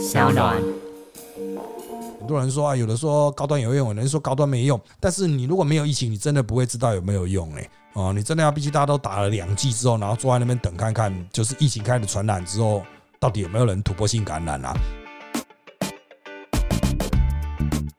[0.00, 0.56] 小暖。
[2.18, 4.80] 很多人说啊，有的说高端有用，有人说高端没用。
[4.98, 7.68] 但是你如果没有疫情，你真的不会知道有没有用哎。
[7.92, 12.82] 哦，你真的要必须大家都打了两剂之后，然后坐在那边等看看，就是疫情开始传染之后，
[13.18, 14.72] 到底有没有人突破性感染啊？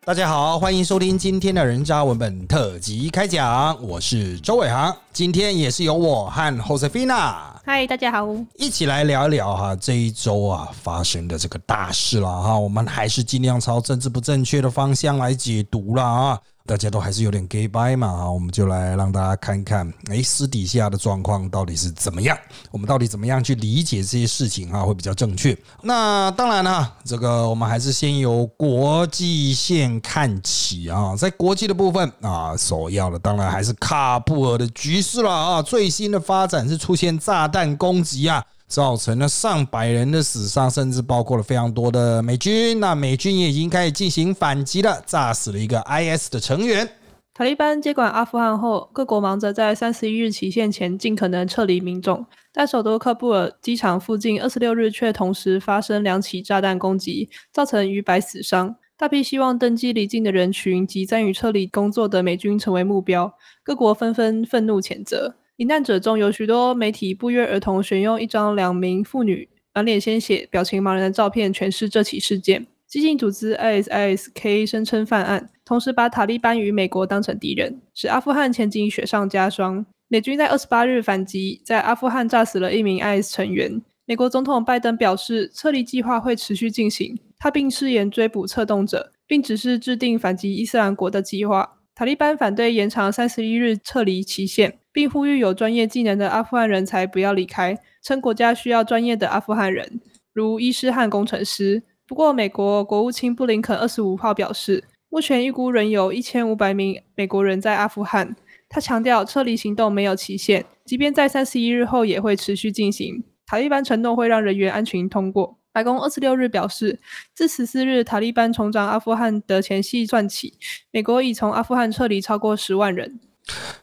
[0.04, 8.28] 大家好，欢迎收听今天的人渣文本特辑开讲，我是周伟航，今天也是由我和 Josefina 嗨，大家好。
[8.56, 16.40] 一起来聊一聊哈这一周啊发生的这个大事了哈，我们还是尽量朝政治不正确的方向来解读了啊。
[16.72, 22.38] 大家都还是有点 gay bye 嘛啊，我们就来让大家看看，哎，私底下的状况到底是怎么样？
[22.72, 25.54] 我们到底怎么样去理解这些事情啊，会比较正确？
[25.82, 38.42] 那当然了，这个我们还是先由国际线看起啊，在国际的部分啊，首要的当然还是喀布尔的局势了啊，最新的发展是出现炸弹攻击啊。
[38.72, 42.80] 造成了上百人的死伤，甚至包括了非常多的美军。
[42.80, 46.88] 那美军也已经开始进行反击了，炸死了一个 IS 的成员。
[47.34, 58.74] 塔利班接管阿富汗后，各国忙着在三十一日期限前尽可能撤离民众，但首都喀布尔机场附近二十六日却同时发生两起炸弹攻击，造成逾百死伤。
[58.98, 65.36] 大批希望登机离境的人群及参与撤离工作的美军成为目标，各国纷纷愤怒谴责。
[65.58, 72.68] 罹难者中有许多媒体不约而同选用一张两名妇女满脸鲜血、表情茫然的照片诠释这起事件。
[72.88, 79.86] 激进组织 ISIS-K 声称犯案，同时把塔利班与美国当成敌人，使阿富汗前景雪上加霜。
[80.10, 83.82] 美军在二十八日反击，在阿富汗炸死了一名 IS 成员。
[84.06, 91.78] 美国总统拜登表示，撤离计划会持续进行，他并誓言追捕策动者，并指示制定反击伊斯兰国的计划。
[91.96, 94.80] 塔利班反对延长三十一日撤离期限。
[94.94, 100.02] 并呼吁有专业技能的阿富汗人才不要离开，称国家需要专业的阿富汗人，
[100.34, 101.84] 如医师和工程师。
[102.08, 108.36] 不过，美国国务卿布林肯二十五号表示，目前预估仍有一千五百名美国人在阿富汗。
[108.68, 113.24] 他强调，撤离行动没有期限，即便在三十一日后也会持续进行。
[113.46, 115.58] 塔利班承诺会让人员安全通过。
[115.74, 117.00] 白宫二十六日表示，
[117.34, 120.54] 自十四日塔利班重掌阿富汗的前夕算起，
[120.92, 123.20] 美国已从阿富汗撤离超过十万人。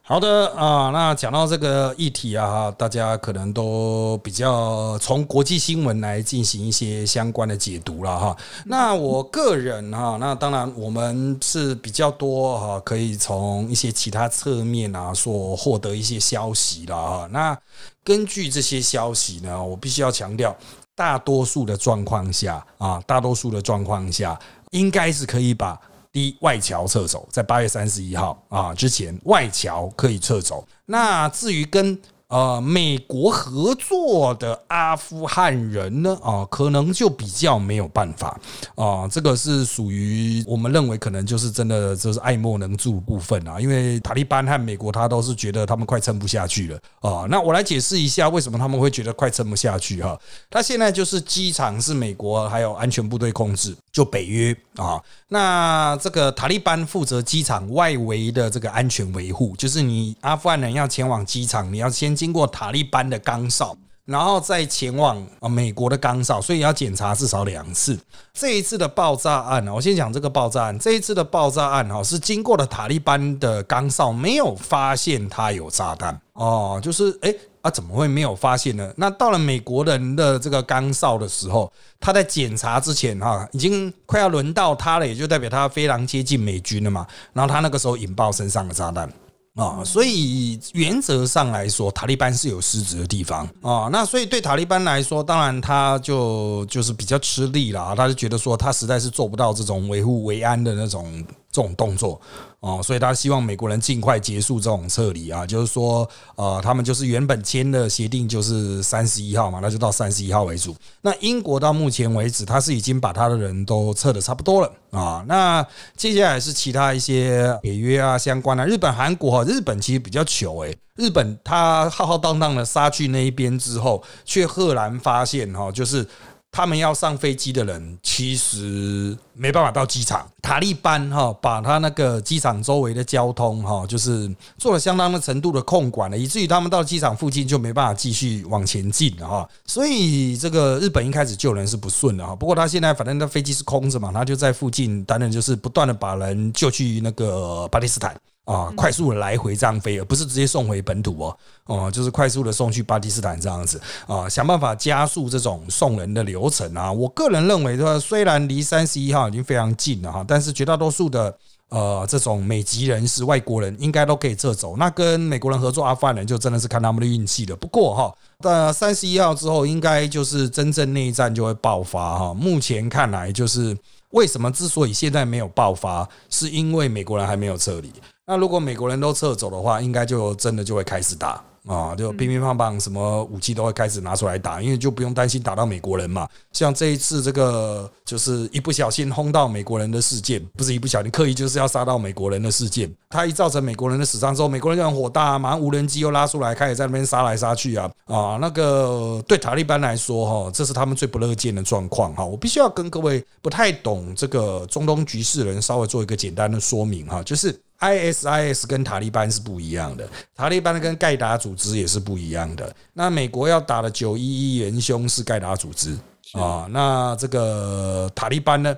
[0.01, 8.37] 好的啊，那讲到这个议题啊，大家可能都比较从国际新闻来进行一些相关的解读了哈。
[8.65, 17.29] 那我个人哈，那当然我们是比较多哈，可以从一些其他侧面啊，所获得一些消息了哈。
[17.31, 17.59] 那
[18.03, 20.57] 根据这些消息呢，我必须要强调，
[20.95, 24.39] 大多数的状况下啊，大多数的状况下，
[24.71, 25.79] 应该是可以把。
[26.19, 30.67] 一，外侨撤走，在八月三十一号啊之前，外侨可以撤走。
[30.87, 31.99] 那至于跟
[32.29, 36.15] 呃，美国合作的阿富汗人呢？
[36.23, 38.39] 啊，可能就比较没有办法
[38.75, 39.09] 啊。
[39.09, 43.59] 这个是属于我们认为可能就是真的就是爱莫能助部分啊。
[43.59, 47.27] 因为塔利班和美国他都是觉得他们快撑不下去了啊。
[47.31, 50.15] 那我来解释一下为什么他们会觉得快撑不下去哈。
[50.51, 55.03] 他现在就是机场是美国还有安全部队控制，就北约啊。
[55.29, 62.18] 那这个塔利班负责机场外围的这个安全维护，就是你阿富汗人要前往机场，你要先。
[62.19, 67.97] 经过塔利班的岗哨，然后再前往啊美国的岗哨，所以要检查至少两次。
[68.35, 70.79] 这一次的爆炸案，我先讲这个爆炸案。
[70.79, 78.93] 这一次的爆炸案哈，是经过了塔利班的岗哨，没有发现它有炸弹哦，就是哎啊，怎么会没有发现呢？
[78.97, 87.07] 那到了美国人的这个岗哨的时候，他在检查之前哈，已经快要轮到他了，也就代表他非常接近美军了嘛。
[87.33, 89.11] 然后他那个时候引爆身上的炸弹。
[89.59, 93.89] 啊，所以原则上来说，塔利班是有失职的地方啊。
[93.93, 101.25] 那所以对塔利班来说，当然他就就是比较吃力了，他就觉得说他实在是做不到这种维护维安的那种。
[101.59, 102.21] 这种动作
[102.61, 110.73] 哦，所以他希望美国人尽快结束这种撤离啊，就是说，呃，他们就是原本签的协定就是三十一号嘛，那就到三十一号为主。
[111.03, 115.25] 那英国到目前为止，他是已经把他的人都撤的差不多了啊。
[115.27, 115.67] 那
[115.97, 126.07] 接下来是其他一些北约啊相关的，日本、韩国，日本其实比较糗诶，日本他浩浩荡荡的杀去那一边之后，却赫然发现哈，就是。
[126.51, 130.27] 他们要上飞机的人，其实没办法到机场。
[130.43, 139.49] 塔利班哈，把他那个机场周围的交通哈，就是做了相当的程度的控管了，以至于他们到机场附近就没办法继续往前进了哈。
[139.67, 142.35] 所以这个日本一开始救人是不顺的哈。
[142.35, 148.17] 不过他现在反正那飞机是空着嘛，他就在附近担任就是不断的把人救去那个巴基斯坦。
[148.49, 151.37] 啊，快速的来回这样飞，而不是直接送回本土哦，
[151.67, 156.91] 哦，就是快速的送去巴基斯坦这样子啊，想办法加速这种送人的流程啊。
[156.91, 161.37] 我个人认为，说虽然离三十一号已经非常近了哈，但是绝大多数的
[161.69, 164.79] 呃这种美籍人士、外国人应该都可以撤走。
[164.79, 167.55] 那跟美国人合作阿富汗人就真的是看他们的运气了。
[167.55, 172.33] 不过哈，那三十一号之后，应该就是真正内战就会爆发哈。
[172.33, 173.77] 目前看来，就是
[174.13, 177.93] 为什么之所以现在没有爆发，是因为美国人还没有撤离。
[178.31, 186.29] 那如果美国人都撤走的话，应该就真的就会开始打啊，就乒乒乓乓，什么武器都会开始拿出来打，因为就不用担心打到美国人嘛。
[186.53, 198.37] 像这一次这个就是一不小心轰到美国人的事件，不是一不小心刻意就是要杀到美国人的事件，它一造成美国人的死伤之后，美国人就很火大，啊马上无人机又拉出来，开始在那边杀来杀去啊啊！
[198.39, 202.23] 那个对塔利班来说哈，这是他们最不乐见的状况哈。
[202.23, 207.59] 我必须要跟各位不太懂这个中东局势的人稍微做一个简单的说明哈，就是。
[207.81, 212.75] ISIS 跟塔利班是不一样的，塔利班跟盖达组织也是不一样的。
[212.93, 215.97] 那美国要打的九一一元凶是盖达组织
[216.33, 218.77] 啊，那这个塔利班呢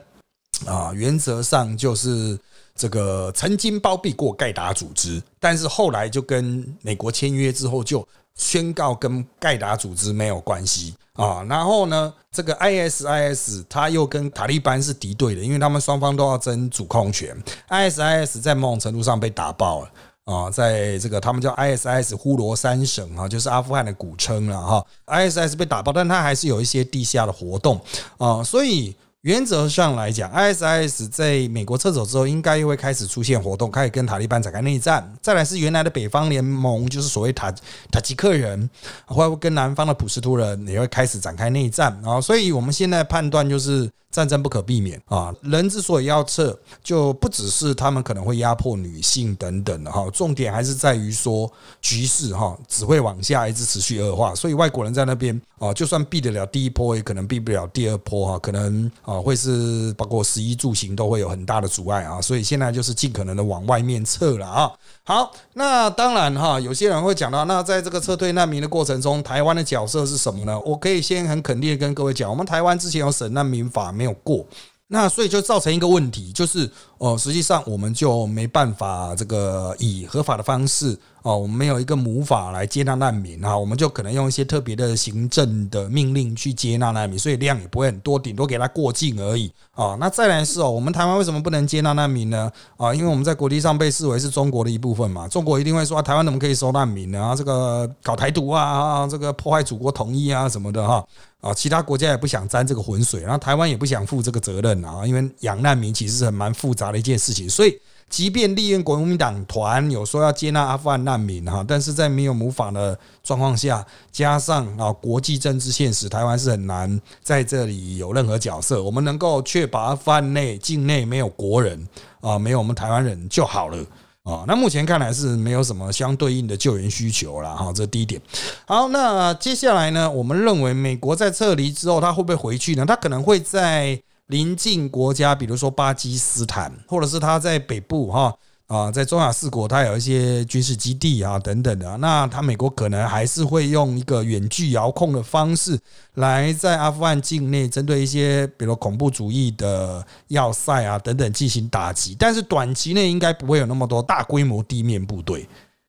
[0.66, 2.38] 啊，原则上就是
[2.74, 8.06] 这个曾经包庇过盖达组织，但是后来就跟美国签约之后就。
[8.40, 17.36] 宣告跟盖达组织没有关系啊，然后呢，这个 ISIS 他又跟塔利班是敌对的，因为他们双方都要争主控权。
[17.68, 19.90] ISIS 在某种程度上被打爆了
[20.24, 24.86] 啊，在这个他们叫 ISIS 呼罗珊省啊，就是阿富汗的古称了哈。
[25.06, 27.78] ISIS 被打爆，但它还是有一些地下的活动
[28.16, 28.96] 啊，所以。
[29.22, 35.12] 原则上来讲，ISIS 在美国撤走之后，应该又会开始出现活动，开始跟塔利班展开内战。
[35.20, 37.52] 再来是原来的北方联盟，就是所谓塔
[37.90, 38.70] 塔吉克人，
[39.04, 42.18] 会跟南方的普什图人也会开始展开内战啊。
[42.18, 43.90] 所以我们现在判断就是。
[44.10, 45.32] 战争不可避免啊！
[45.40, 50.04] 人之所以要撤，就不只是他们可能会压迫女性等等的哈。
[50.10, 51.48] 重点还是在于说
[51.80, 54.34] 局势哈只会往下一直持续恶化。
[54.34, 58.36] 所以外国人在那边啊，就算避得了第一波，也可能避不了第二波哈。
[58.40, 62.20] 可能啊会是包括食衣住行都会有很大的阻碍啊。
[62.20, 64.70] 所以现在就是尽可能的往外面撤了啊。
[65.02, 70.58] 好，那当然哈，有些人会讲到，那在这个撤退难民的过程中，台湾的角色是什么呢？
[70.60, 73.90] 我可以先很肯定的跟各位讲，我们台湾之前有审难民法。
[73.90, 74.46] 没有过，
[74.86, 76.70] 那所以就造成一个问题，就是
[77.00, 89.96] 哦，实际上我们就没办法这个以合法的方式哦，我们没有一个母法来接纳难民啊，我们就可能用一些特别的行政的命令去接纳难民，所以量也不会很多，顶多给他过境而已啊。
[89.98, 92.52] 那再来是哦，我们台湾为什么不能接纳难民呢？
[92.76, 97.18] 啊，因为我们在国际上被视为是中国的一部分嘛，中国一定会说台湾怎么可以收难民呢？
[97.18, 101.02] 啊这个搞台独啊，这个破坏祖国统一啊什么的哈。
[101.40, 107.78] 啊，其他国家也不想沾这个浑水，然后台湾也不想负这个责任啊，因为养难民其实是很蛮复杂的一件事情，所以
[108.08, 118.82] 即便立院国民党团有说要接纳阿富汗难民哈，但是在没有母法的状况下，加上啊国际政治现实，台湾是很难在这里有任何角色。
[118.82, 121.88] 我们能够确保阿富汗内境内没有国人
[122.20, 123.84] 啊，没有我们台湾人就好了。
[124.22, 128.20] 啊，那目前看来是没有什么相对应的救援需求了哈，这第一点。
[128.66, 132.84] 好，那接下来呢，我们认为美国在撤离之后，他会不会回去呢？
[132.84, 133.98] 他可能会在
[134.30, 138.34] 邻近国家，比如说巴基斯坦，或者是他在北部哈。
[138.70, 141.96] 啊，在中亚四国，它有一些军事基地啊，等等的。
[141.96, 145.76] 那它美国可能还是会用一个远距遥控的方式，
[146.14, 152.14] 来在阿富汗境内针对一些，比如恐怖主义的要塞啊等等进行打击。
[152.16, 155.48] 但是短期内应该不会有那么多大规模地面部队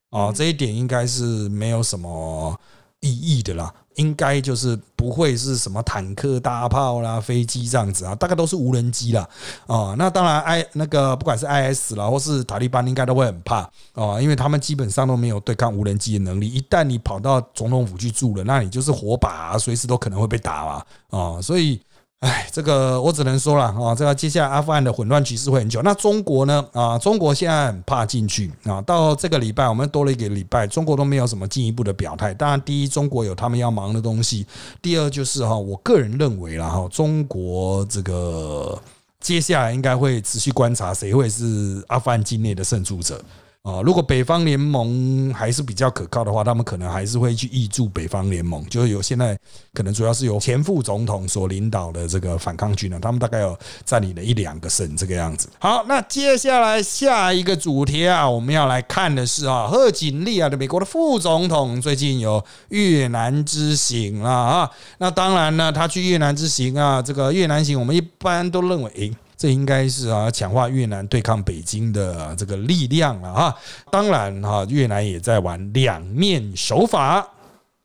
[0.10, 2.60] 啊，这一点应该是没有什么
[3.02, 3.72] 意义的啦。
[3.96, 9.28] 应该就是不会是什么坦克、大炮啦、飞机这样子啊，大概都是无人机啦。
[9.68, 9.96] 啊。
[9.98, 13.58] 那当然，I 那个不管是 IS 啦，或是塔利班，应该都会很怕
[13.94, 16.50] 啊，因为他们基本上都没有对抗无人机的能力。
[16.50, 21.80] 一旦你跑到总统府去住了，那你就是火把，随时都可能会被打啊啊，所以。
[22.22, 25.82] 哎，这个我只能说了啊，这个接下来阿富汗的混乱局势会很久。
[25.82, 26.64] 那中国呢？
[26.72, 28.80] 啊，中国现在很怕进去啊。
[28.82, 32.32] 到这个礼拜，我们多了一个礼拜，中国都没有什么进一步的表态。
[32.32, 34.46] 当然，第一，中国有他们要忙的东西；
[34.84, 38.80] 第二，就是哈，我个人认为啦哈，中国这个
[39.20, 43.20] 接下来应该会持续观察谁会是阿富汗境内的胜出者。
[43.64, 49.38] 啊，如果北方联盟还是比较可靠的话，他们可能还是会去挹注北方联盟，就是有现在
[49.72, 55.48] 可能主要是由前副总统所领导的这个反抗军呢，他们大概有占领了一两个省这个样子。
[55.60, 69.14] 好，那接下来下一个主题啊，我们要来看的是啊，贺锦丽啊美国的副总统最近有越南之行了啊，那当然呢，他去越南之行啊，这个越南行我们一般都认为。
[69.42, 73.56] 这应该是啊强化越南对抗北京的这个力量了啊。
[73.90, 77.28] 当然哈，越南也在玩两面手法。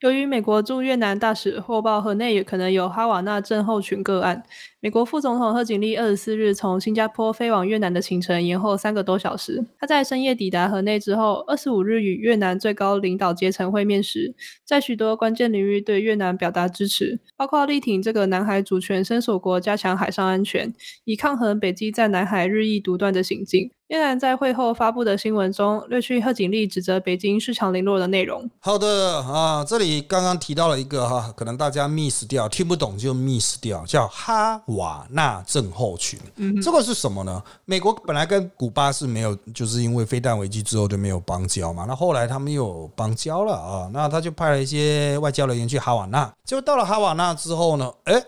[0.00, 4.42] 由于美国驻越南大使获报河内也可能有哈瓦那症候群个案，
[4.78, 9.64] 美国副总统贺锦丽二十四日从新加坡飞往越南的行程延后三个多小时。
[9.80, 14.34] 他在深夜抵达河内之后，二十五日与越南最高领导阶层会面时，
[14.66, 20.74] 在许多关键领域对越南表达支持，包括力挺这个南海主权伸索国加强海上安全，
[21.04, 23.70] 以抗衡北京在南海日益独断的行径。
[23.88, 28.50] 越南在会后发布的新闻中略去贺锦丽指责北京恃强凌弱的内容。
[28.58, 36.18] 好的啊，这里刚刚提到了一个哈，可能大家 miss 掉，听不懂就 miss 掉，叫哈瓦那症候群。
[36.34, 37.40] 嗯，这个是什么呢？
[37.64, 41.84] 美国本来跟古巴是没有，就是因为飞弹危机之后就没有邦交嘛。
[41.86, 46.28] 那后来他们又有邦交了啊，那他就派了一些外交人员去哈瓦那。
[46.44, 48.20] 结果到了哈瓦那之后呢，哎。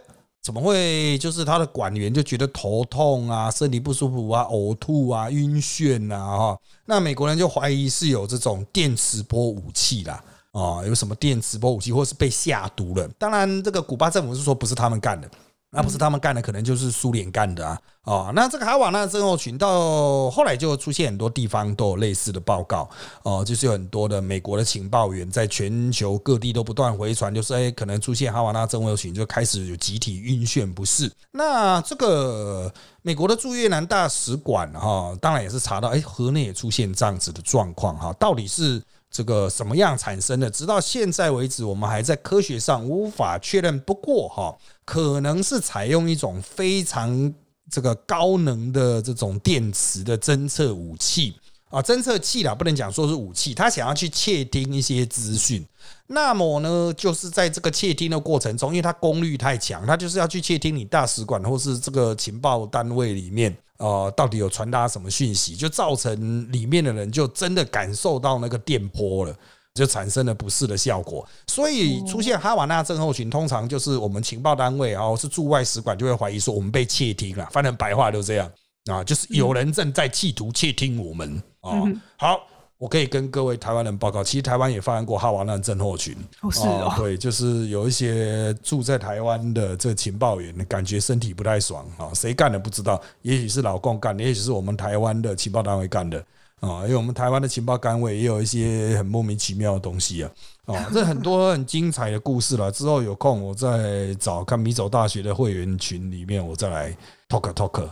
[0.48, 1.18] 怎么会？
[1.18, 6.58] 就是他的管员就觉得头痛啊，身体不舒服啊，呕吐啊，晕眩啊，哈。
[6.86, 13.06] 那美国人就怀疑是有这种电磁波武器啦，啊，有什么电磁波武器，或是被下毒了。
[13.18, 15.30] 当然，这个古巴政府是说不是他们干的。
[15.70, 17.78] 那不是他们干的，可能就是苏联干的啊！
[18.04, 22.88] 哦，那这个哈瓦那症候群到后来就出现很多地方都有类似的报告
[23.22, 31.12] 哦，就是有很多的美国的情报员在全球各地都不断回传，就是哎，可能出现哈瓦那症候群，就开始有集体晕眩不适。
[31.32, 32.72] 那这个
[33.02, 38.82] 美国的驻越南大使馆哈，当然也是查到，哎，河内也出现这样子的状况哈，到底是？
[39.10, 40.50] 这个什么样产生的？
[40.50, 43.80] 直到现在为止，我们还在科学上无法确认。
[43.80, 44.54] 不过，哈，
[44.88, 47.35] 可能是采用一种非常
[47.71, 51.35] 这个高能的这种电磁的侦测武器
[51.68, 53.52] 啊，侦测器啦，不能讲说是武器。
[53.52, 55.62] 他想要去窃听一些资讯，
[56.07, 63.54] 那么呢，就是在这个窃听的过程中，因为它功率太强，它就是要去窃听你大使馆或是这个情报单位里面。
[63.76, 69.37] 呃，到底有传达什么讯息，就造成里面的人就真的感受到那个电波了，
[69.78, 71.26] 就产生了不适的效果。
[71.47, 77.49] 所以出现哈瓦那症候群，通常就是我们情报单位哦，是驻外使馆就会怀疑说我们被窃听了。
[77.50, 78.50] 反正白话就这样
[78.90, 81.70] 啊，就是有人正在企图窃听我们啊。
[82.16, 82.40] 好。
[82.80, 86.16] 我可以跟各位台湾人报告，其实台湾也发生过哈瓦那症候群。
[86.42, 92.14] 哦，是哦，对，就是有一些住在台湾的这情报员，感觉身体不太爽啊。
[92.14, 96.25] 谁干的不知道，也许是老共干的，也许是我们台湾的情报单位干的
[96.60, 96.82] 啊。
[96.84, 100.30] 因为我们台湾的情报单位也有一些很莫名其妙的东西啊。
[100.66, 102.70] 啊，这很多很精彩的故事了。
[102.70, 106.96] 之后有空我再找看米走大学的会员群里面，我再来
[107.28, 107.88] talk talk。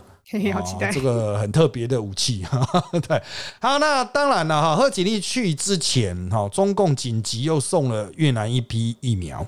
[0.53, 2.45] 好期待这个很特别的武器，
[3.07, 3.23] 对，
[3.61, 4.75] 好，那当然了哈。
[4.75, 9.47] 贺锦丽去之前，哈，中共紧急又送了越南一批疫苗，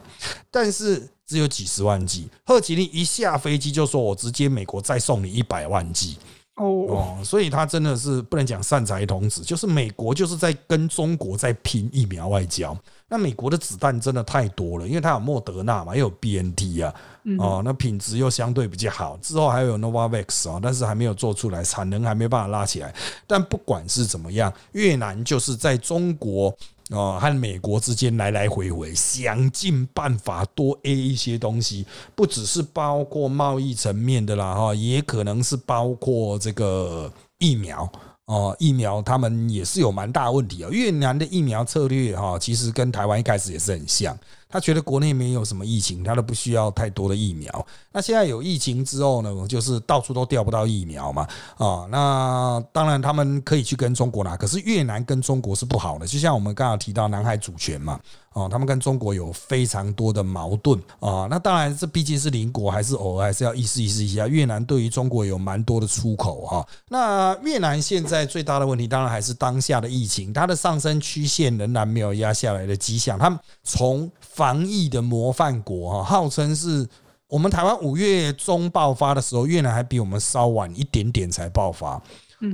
[0.50, 2.30] 但是只有几十万剂。
[2.46, 6.18] 贺锦丽一下飞机就说：“我直接美国再送你一百万剂。”
[6.66, 12.78] 哦，所以他真的是不能讲善财童子，就是美国就是在跟中国在拼疫苗外交。
[13.08, 16.94] 那美国的子弹真的太多了，因为它有莫德纳嘛，又有 B N T 啊，
[17.40, 19.18] 哦，那品质又相对比较好。
[19.22, 22.94] 之后还有 Novavax 啊，但是还没有做出来，产能还没办法拉起来。
[23.26, 26.56] 但不管是怎么样，越南就是在中国
[26.90, 37.90] 哦和美国之间来来回回，想尽办法多 A 一些东西，不只是包括贸易层面的啦，哈，也可能是包括这个疫苗。
[38.26, 40.70] 哦，疫苗他们也是有蛮大问题哦。
[40.72, 44.16] 越南的疫苗策略哈，其实跟台湾一开始也是很像。
[44.52, 47.68] 他觉得国内没有什么疫情，他都不需要太多的疫苗。
[47.92, 51.28] 那现在有疫情之后呢，就是到处都调不到疫苗嘛。
[51.58, 56.08] 啊，那当然他们可以去跟中国拿，可是越南跟中国是不好的。
[56.08, 58.00] 就像我们刚刚提到南海主权嘛，
[58.34, 61.28] 哦，他们跟中国有非常多的矛盾啊。
[61.30, 64.28] 那当然这毕竟是邻国，还是偶尔还是要意思意思一下。
[64.28, 66.68] 越南对于中国有蛮多的出口哈。
[66.90, 73.18] 那越南现在最大的问题，当然还是当下的疫情，它的上升曲线仍然没有压下来的迹象。
[73.18, 76.88] 他们从防疫的模范国哈，号称是
[77.28, 82.02] 我们台湾五月中爆发的时候，越南还比我们稍晚一点点才爆发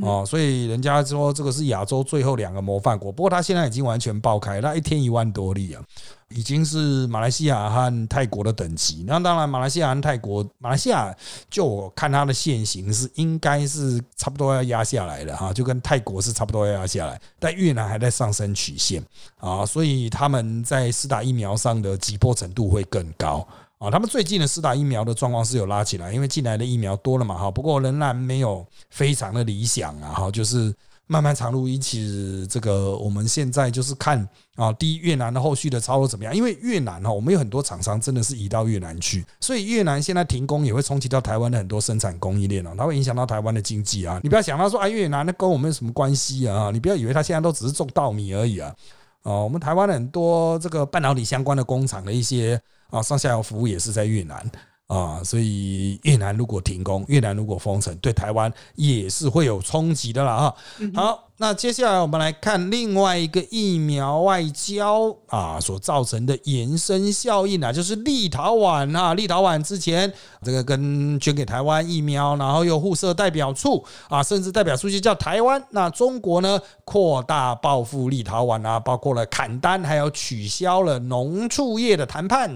[0.01, 3.11] 哦，所以人家说这个是亚洲最后两个模范国。
[3.11, 5.83] 不过它现在已经完全爆开，那一天一万多例啊，
[6.29, 9.03] 已经是马来西亚和泰国的等级。
[9.07, 11.15] 那当然，马来西亚和泰国，马来西亚
[11.49, 19.03] 就我看它的现形是应该是差不多要压下来了哈，就跟泰国是差不多要压下来，但越南还在上升曲线
[19.37, 23.47] 啊，所以他们在施打疫苗上的急迫程度会更高。
[23.77, 27.51] 啊，他们最近的四打疫苗的状况是有拉起来，因为进来的疫苗多了嘛，哈。
[27.51, 30.73] 不过仍然没有非常的理想啊，哈，就是
[31.07, 36.33] 漫漫长路一起，这个我们现在就是看啊，第一越南的后续的操作怎么样？
[36.33, 44.21] 因为越南哈，我们有很多厂商真的是移到越南去，所以越南现在停工也会冲击到台湾的很多生产供应链哦，它会影响到台湾的经济啊。
[44.23, 46.71] 你不要想到说啊，越南那跟我们有什么关系啊？
[46.71, 48.73] 你不要以为他现在都只是种稻米而已啊。
[49.23, 54.51] 哦，我们台湾的很多这个半导体相关的工厂的一些啊上下游服务也是在越南。
[54.87, 60.33] 啊，所以越南如果停工，越南如果封城，对台湾也是会有冲击的啦。
[60.33, 60.55] 啊。
[60.93, 70.11] 好，那接下来我们来看另外一个疫苗外交啊所造成的延伸效应啊，就是立陶宛啊，立陶宛之前
[70.41, 75.61] 这个跟捐给台湾疫苗，然后又互设代表处啊，甚至代表处就叫台湾。
[75.71, 82.49] 那中国呢，扩大报复立陶宛啊，包括了砍单，还有取消了农畜业的谈判。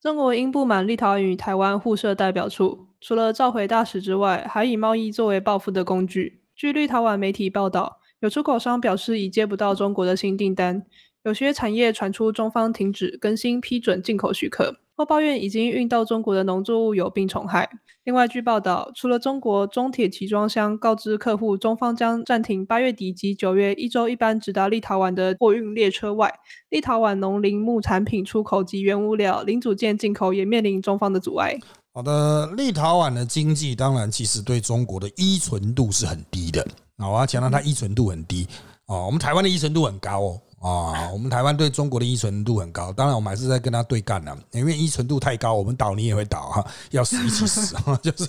[0.00, 6.42] 中国因不满立陶宛与台湾互设代表处，除了召回大使之外，还以贸易作为报复的工具。
[6.54, 10.82] 据立陶宛媒体报道，有出口商表示已接不到中国的新订单，
[11.24, 14.76] 有些产业传出中方停止更新批准进口许可。
[15.00, 17.66] 或抱怨已经运到中国的农作物有病虫害。
[18.04, 26.30] 另外，据报道，除了中国中铁集装箱告知客户中方将暂停八月底及九月一周一班直达立陶宛的货运列车外，
[26.68, 31.58] 立陶宛农林牧产品出口及原物料零组件进口也面临中方的阻碍。
[31.94, 36.66] 好的，立陶宛的经济当然其实对中国的依存度是很低的。
[37.00, 38.46] 啊，我要强调它依存度很低。
[38.86, 40.40] 哦，我们台湾的依存度很高哦。
[40.60, 48.26] 啊，我们台湾对中国的依存度很高，当然我们还是在跟它对干呢，因为依存度太高，我们倒你也会倒哈，要死一起死哈， 就是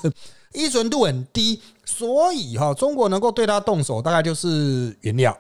[0.54, 5.38] 依存度很低，所以哈，中国能够对它动手，大概就是原料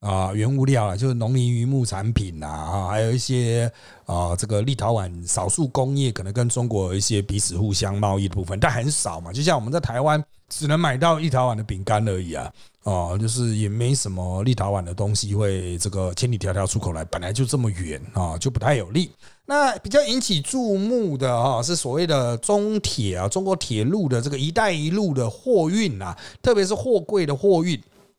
[0.00, 3.70] 啊，原物料啊，就是农林渔牧产品啊，还有一些
[4.06, 12.52] 啊，这个立陶宛少数工业可能跟中国一些彼此互相贸易的部分，但很少嘛，就像我们在台湾只能买到立陶宛的饼干而已啊。
[12.84, 19.10] 哦，就是也没什么立陶宛的东西会这个千里迢迢出口来，本来就这么远啊，就不太有利。
[19.44, 27.78] 那比较引起注目的哈，是所谓的中铁啊，中国铁路的这个“一带一路”的货运啊，特别是货柜的货运。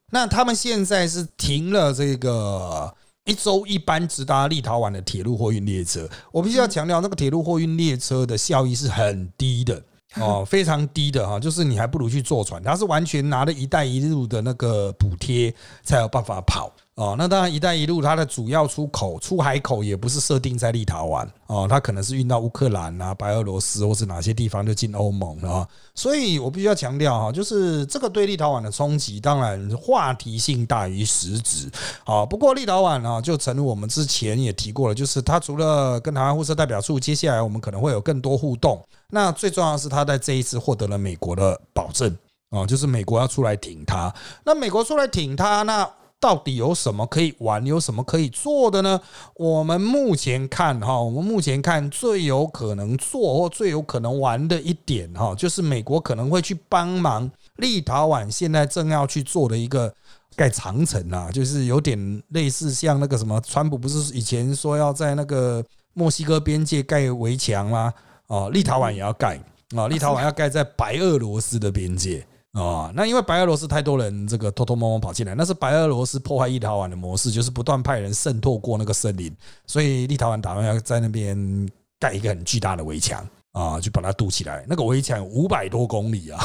[0.09, 2.93] 那他们现在是停了这个
[3.25, 6.09] 一周一班直达立陶宛的铁路货运列车。
[6.31, 9.81] 我必须要强调，那个铁路货运列车的效益是很低的。
[10.17, 16.73] 哦，非常低的哈，就是你还不如去坐船，它是完全拿了一带一路的那个补贴才有办法跑。
[16.99, 25.65] 哦，那当然，“一带一路”它的主要出口出海口也不是设定在立陶宛哦，它可能是运到乌克兰啊、白俄罗斯或是哪些地方就进欧盟了。
[25.95, 31.71] 所以我必须要强调哈，就是这个对立陶宛的冲击，当然话题性大于实质。
[32.03, 38.77] 好，不过立陶宛啊，就正如我们之前也提过了，就是它除了跟台湾互设代表处，接下来我们可能会有更多互动。
[39.11, 42.13] 那最重要的是，他在这一次获得了美国的保证
[42.49, 44.13] 啊，就是美国要出来挺他。
[44.43, 45.89] 那美国出来挺他，那。
[46.19, 48.99] 到底有什么可以玩，有什么可以做的呢？
[49.35, 59.93] 我们目前看哈，我们目前看最有可能做或最有可能玩的一点哈，就是美国可能会去帮忙立陶宛现在正要去做的一个
[60.35, 67.93] 盖长城啊，就是有点类似像那个什么，川普不是以前说要在那个墨西哥边界盖围墙吗？
[68.27, 69.39] 哦，立陶宛也要盖
[69.75, 72.25] 啊，立陶宛要盖在白俄罗斯的边界。
[72.53, 79.31] 啊，那因为白俄罗斯太多人这个偷偷摸摸跑进来，那是白俄罗斯破坏立陶宛的模式，就是不断派人渗透过那个森林，
[79.67, 84.65] 所以立陶宛打算要在那边盖一个很巨大的围墙啊，就把它堵起来。
[84.67, 86.43] 那个围墙五百多公里啊，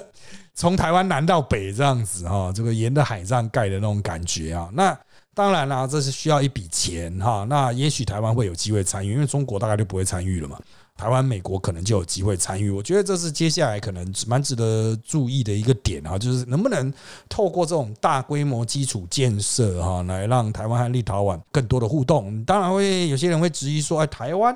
[0.52, 4.68] 从台湾南到北这样子哈，这个沿着海上盖的那种感觉啊。
[4.74, 4.98] 那
[5.34, 7.46] 当然啦，这是需要一笔钱哈。
[7.48, 10.58] 那也许台湾会有机会参与，因为中国大概就不会参与了嘛。
[10.98, 16.92] 台湾、美国可能就有机会参与，我觉得这是接下来可能蛮值得注意的一个点啊，就是能不能
[17.28, 22.44] 透过这种大规模基础建设哈，来让台湾和立陶宛更多的互动。
[22.44, 24.52] 当然会有些人会质疑说，哎，台湾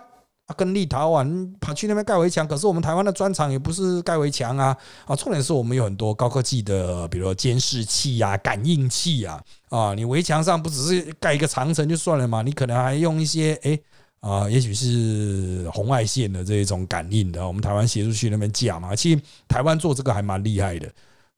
[0.46, 4.76] 啊跟立陶宛跑去那边盖围墙，可是我们台湾的专长也不是盖围墙啊，
[5.06, 13.78] 啊，重点是我们有很多高科技的，比如监视器啊、感应器啊，啊，你围墙上不只是盖一个长城就算了嘛，你可能还用一些哎。
[14.22, 18.94] 啊，也许是红外线的这一种感应的，我们台湾协助去那边架嘛。
[18.94, 20.88] 其实台湾做这个还蛮厉害的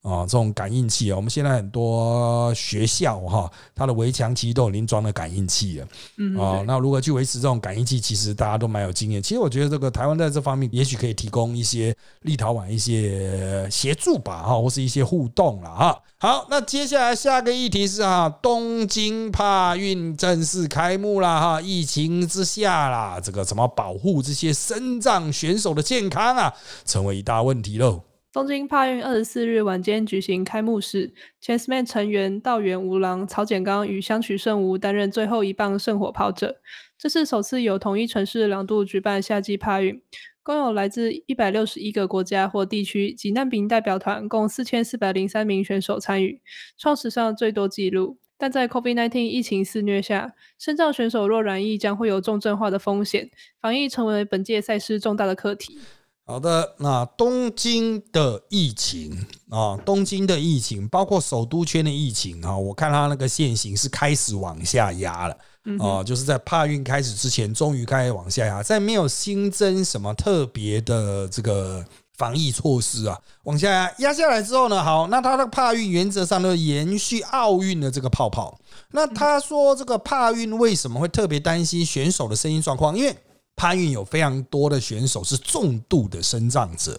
[0.04, 5.88] 啊，这种感应器啊，我们现在很多学校哈，它的围墙其实都已经装了感应器了。
[6.18, 9.22] 嗯，啊，那如何去维持这种感应器，其实大家都蛮有经验。
[9.22, 15.98] 其实我觉得这个台湾在这方面，也许可以提供一些立陶宛一些协助吧，哈，或是一些互动了哈。
[16.18, 26.52] 好，那接下来下个议题是哈，东京帕运正式开幕了哈，疫情之下啦，这个怎么保护这些身障选手的健康啊，
[26.84, 28.02] 成为一大问题喽。
[28.34, 36.56] 东京帕运二十四日晚间举行开幕式，Chessman 成员道元吾郎、曹简刚与香取慎吾担任最后一棒圣火跑者。
[36.98, 40.02] 这是首次有同一城市两度举办夏季帕运，
[40.42, 46.40] 共有来自一百六十一个国家或地区及难民代表团共四千四百零三名选手参与，
[46.76, 48.18] 创史上最多纪录。
[48.36, 55.78] 但在 COVID-19 疫情肆虐下，身障选手若染疫，将会有重症化的风险，防疫成为本届赛事重大的课题。
[56.26, 65.36] 好的，那东京的疫情啊，东京的疫情，包括首都圈的疫情啊，我看它那个线型是开始往下压了。
[65.78, 71.84] 哦，就是在帕运开始之前，终于开始往下压，在没有新增什么特别的这个
[72.16, 78.58] 防疫措施啊，往下压压下来之后呢，好，那它的帕运原则上都延续奥运的这个泡泡。
[78.92, 82.96] 那他说这个帕运为什么会特别担心选手的声音状况？
[82.96, 83.14] 因为
[83.56, 86.98] 帕运有非常多的选手是重度的生障者。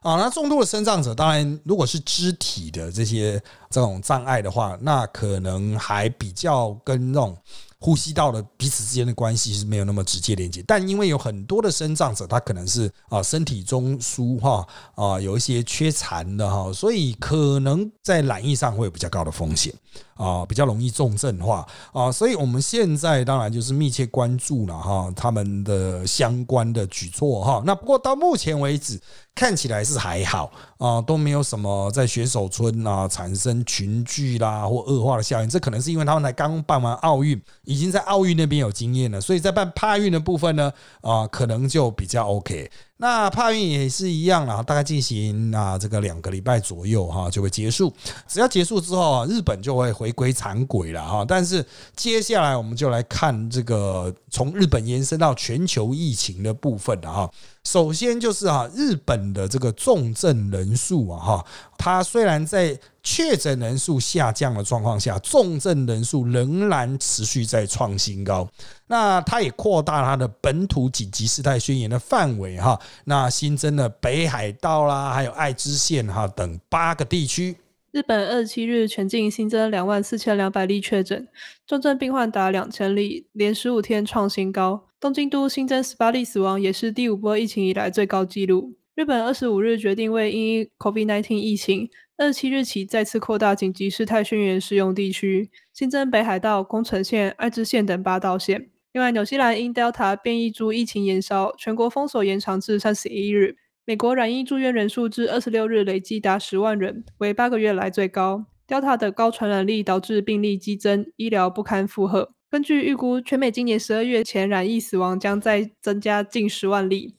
[0.00, 7.36] 啊，那重度的生障者，当然如果是肢体的这些这种障碍的话，那可能还比较跟那种。
[7.78, 19.72] 呼吸道的彼此之间的关系是没有那么直接连接，但因为有很多的生障者，他可能是啊身体中枢哈啊有一些缺残的哈，所以可能在染疫上会有比较高的风险
[20.16, 27.62] 啊，比较容易重症化啊，所以我们现在当然就是密切关注了哈他们的相关的举措哈。
[27.64, 29.00] 那不过到目前为止
[29.34, 37.40] 看起来是还好啊，都没有什么在选手村啊产生群聚啦或恶化的效应，这可能是因为他们才刚办完奥运。
[37.64, 42.70] 已经在奥运那边有经验了，所以在办帕运的部分呢，啊，可能就比较 OK。
[42.98, 47.92] 那帕运也是一样啦，大概进行啊这个两个礼拜左右哈就会结束。
[48.26, 51.24] 只要结束之后啊，日本就会回归常轨了哈。
[51.26, 57.30] 但是接下来我们就来看这个从日本延伸到全球疫情的部分了哈。
[57.66, 68.48] 首先就是啊，日本的这个重症人数啊哈，它虽然在确诊人数下降的状况下，重症人数仍然持续在创新高。
[68.86, 77.56] 那它也扩大它的本土紧急事态宣言的范围哈，那新增了北海道啦，还有爱知县哈等八个地区。
[77.96, 81.26] 日本二十七日全境新增两万四千两百例确诊，
[81.66, 84.86] 重症病患达两千例，连十五天创新高。
[85.00, 88.76] 东京都新增十八例死亡，也是第五波疫情以来最高纪录。
[88.94, 98.68] 日本二十五日决定为因 COVID-19 疫情，二十七日起再次扩大紧急事态宣言适用地区，新增北海道、宫城县、爱知县等八道县。
[98.92, 103.56] 另外，纽西兰因 Delta 变异株疫情延烧，全国封锁延长至三十一日。
[103.88, 108.46] 美国染疫住院人数至二十六日累计达十万人，为八个月来最高。
[108.66, 112.32] Delta 的高传染力导致病例激增，医疗不堪负荷。
[112.50, 117.14] 根据预估，全美今年十二月前染疫死亡将再增加近十万例。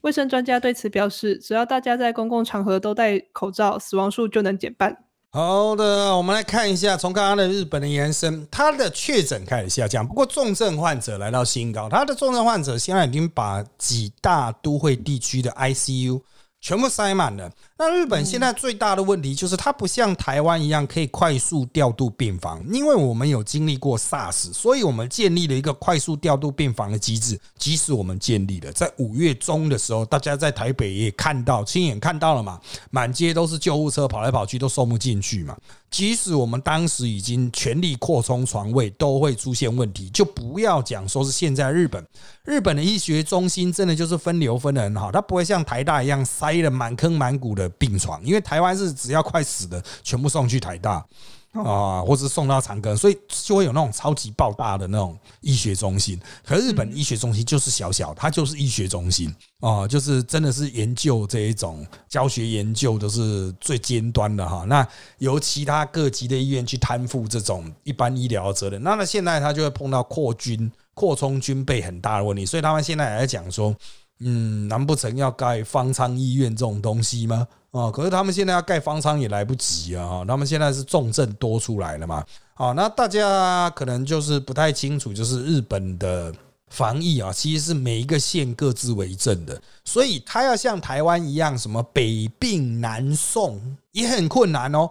[0.00, 5.05] 卫生专家对此表示，只要大家在公共场合都戴口罩，死亡数就能减半。
[5.32, 16.22] 好的，我们来看一下，从刚刚的日本的延伸，它的确诊开始下降，不过重症患者来到新高，它的重症患者现在已经把几大都会地区的 ICU
[16.62, 17.50] 全部塞满了。
[17.78, 27.38] 那日本现在最大的问题就是，它不像台湾一样可以快速调度病房，因为我们有经历过 SARS，所以我们建立了一个快速调度病房的机制。
[27.58, 32.58] 即使我们建立了，在五月中的时候，大家在台北也看到，亲眼看到了嘛，
[32.90, 35.54] 满街都是救护车跑来跑去，都送不进去嘛。
[35.90, 40.08] 即使我们当时已经全力扩充床位，都会出现问题。
[40.10, 42.04] 就不要讲说是现在日本，
[42.44, 47.65] 日本的医学中心真的就是分流分的很好，它不会像台大一样塞的满坑满谷的。
[47.70, 51.04] 病床，因为台湾是只要快死的，全部送去台大
[51.52, 56.20] 啊，或是送到长庚，所以就会有那种超级爆大的那种医学中心。
[56.44, 64.64] 可日本医学中心就是小小，它就是医学中心啊，就是真的是研究这一种教学研究都是最尖端的哈。
[64.68, 64.86] 那
[65.18, 73.74] 由其他各级的医院去担负这种一般医疗的责任，那那现在他就会碰到扩军、扩充军备很大的问题，所以他们现在还在讲说。
[74.20, 77.46] 嗯，难不成要盖方舱医院这种东西吗？
[77.72, 80.24] 啊，可是他们现在要盖方舱也来不及啊！
[80.26, 82.24] 他们现在是重症多出来了嘛？
[82.54, 86.32] 好，那大家可能就是不太清楚，就是日本的
[86.68, 93.60] 防疫啊，其实是每一个县各自为政的，所以他要像台湾一样，什么北病南送
[93.92, 94.88] 也很困难哦。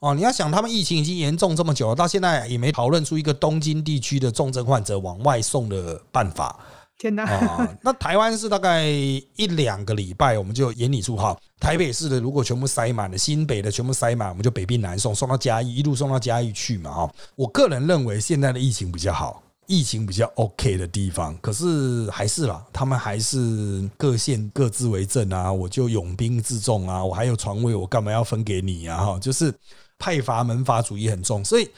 [0.00, 6.60] 哦，你要想，他们疫情已经严重这么久了，到现在也没讨论出一个东京地区的重症患者往外送的办法。
[6.98, 7.24] 天哪！
[7.24, 11.36] 啊，那台湾是大概一两个礼拜，我们就演拟出哈。
[11.60, 17.14] 台北市的如果全部塞满了，新北的全部塞满，我们就北病南送，送到嘉义，一路送到嘉义去嘛哈。
[17.34, 29.04] 我个人认为现在的疫情比较好，疫情比较 OK 的地方，可是还是啦，他们还是各县各自为政啊，我就拥兵自重啊，我还有床位，我干嘛要分给你啊？
[29.04, 29.52] 哈，就是
[29.98, 31.68] 派阀门阀主义很重，所以。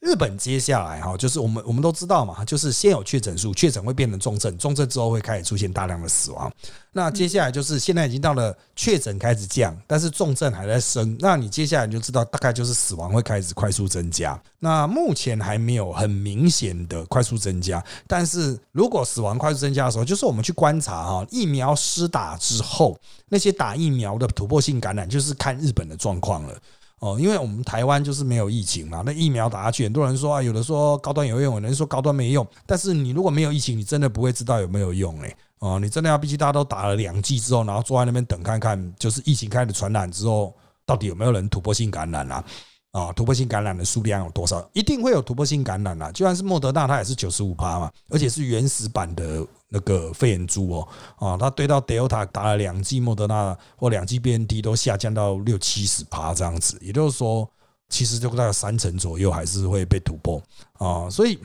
[0.00, 6.52] 日本接下来哈，就是我们我们都知道嘛，就是先有确诊数，确诊会变成重症，重症之后会开始出现大量的死亡。
[6.92, 11.16] 那接下来就是现在已经到了确诊开始降，但是重症还在升。
[11.18, 14.40] 那你接下来就知道，大概就是死亡会开始快速增加。
[14.60, 22.96] 那目前还没有很明显的快速增加，但是如果死亡快速增加的时候，就是我们去观察哈，疫苗施打之后
[23.28, 26.54] 那些打疫苗的突破性感染，就是看日本的状况了。
[27.00, 32.46] 哦，因为我们台湾就是没有疫情嘛，那疫苗打下去，很多人说啊，有的说高端有用，有人说高端没用。
[32.64, 35.36] 但是你如果没有疫情，你真的不会知道有没有用哎。
[35.58, 40.54] 哦，你真的要必须大家都打了两剂之后，然后坐在那边等看看，就是疫情开始传染之后，
[40.84, 42.44] 到底有没有人突破性感染啊？
[42.92, 44.66] 啊，突破性感染的数量有多少？
[44.72, 46.10] 一定会有突破性感染啊！
[46.12, 50.88] 就算是莫德纳，它也是九十五趴嘛，而且是原始版的那个肺炎株哦。
[51.16, 57.48] 啊，它对到 Delta 打了两剂莫德纳或两剂 BNT 都下降到六七十趴这样子，也就是说，
[57.88, 60.42] 其实就大概三成左右还是会被突破
[60.74, 61.08] 啊。
[61.10, 61.38] 所以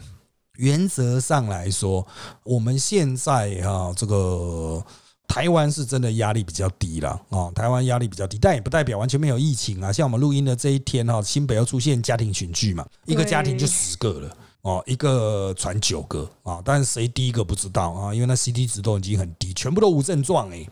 [0.58, 2.06] 原则上来说，
[2.44, 4.84] 我们现在哈这个。
[5.28, 9.90] 台湾是真的压力比较低了啊，台湾压力比较低，但也不代表完全没有疫情啊。
[9.90, 18.14] 像我们录音的这一天哈，新北又出现家庭群聚嘛，一个家庭就十个了哦，一个传九个啊，但是谁第一个不知道啊？
[18.14, 20.68] 因为那 CT 值都已经很低，全部都无症状诶。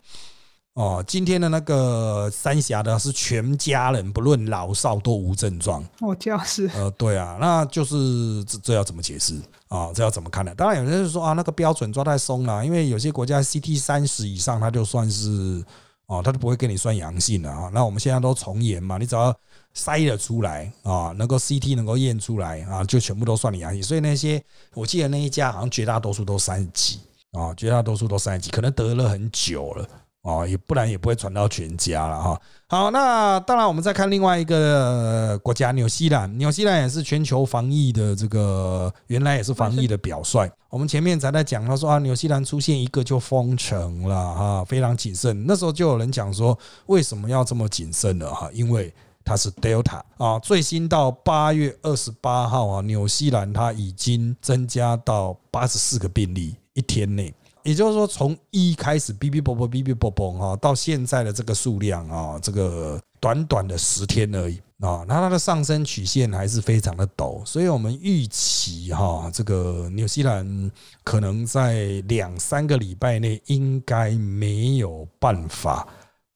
[0.74, 5.84] 哦，今天的那个三峡的是全家人，不论老少都无症状。
[6.00, 9.34] 我就是呃，对啊，那就是这这要怎么解释
[9.66, 9.90] 啊？
[9.92, 10.54] 这要怎么看呢？
[10.54, 15.62] 当然有人就说啊，那个标准抓太松了，因为有些国家 CT 三十以上，它就算是
[16.06, 17.68] 哦，它就不会给你算阳性了啊。
[17.74, 19.36] 那我们现在都从严嘛，你只要
[19.76, 23.82] 筛了出来啊，能够 CT 能够验出来啊，就全部都算你阳性。
[23.82, 24.42] 所以那些
[24.74, 27.00] 我记得那一家好像绝大多数都三十几
[27.32, 29.86] 啊，绝大多数都三十几，可能得了很久了。
[30.22, 32.38] 哦，也不然也不会传到全家了哈。
[32.68, 36.36] 好，那当然我们再看另外一个国家，纽西兰。
[36.36, 40.46] 纽西兰也是全球防疫的这个，原来也是防疫的表率。
[40.68, 45.46] 我们前面才在讲，他说啊，纽西兰出现一个就封城了哈，非常谨慎。
[45.46, 48.30] 那时候就有人讲说，为什么要这么谨慎呢？
[48.30, 48.50] 哈？
[48.52, 48.92] 因为
[49.24, 50.38] 它是 Delta 啊。
[50.38, 57.34] 最新到八月二十八号啊，纽西兰它已经增加到八十四个病例一天内。
[57.62, 70.72] 也就是说，从一开始哔哔啵啵哔哔啵啵哈，到现在的这个数量啊，这个短短的十天而已啊，那它的上升曲线还是非常的陡，所以我们预期哈，这个纽西兰
[71.04, 75.86] 可能在两三个礼拜内应该没有办法。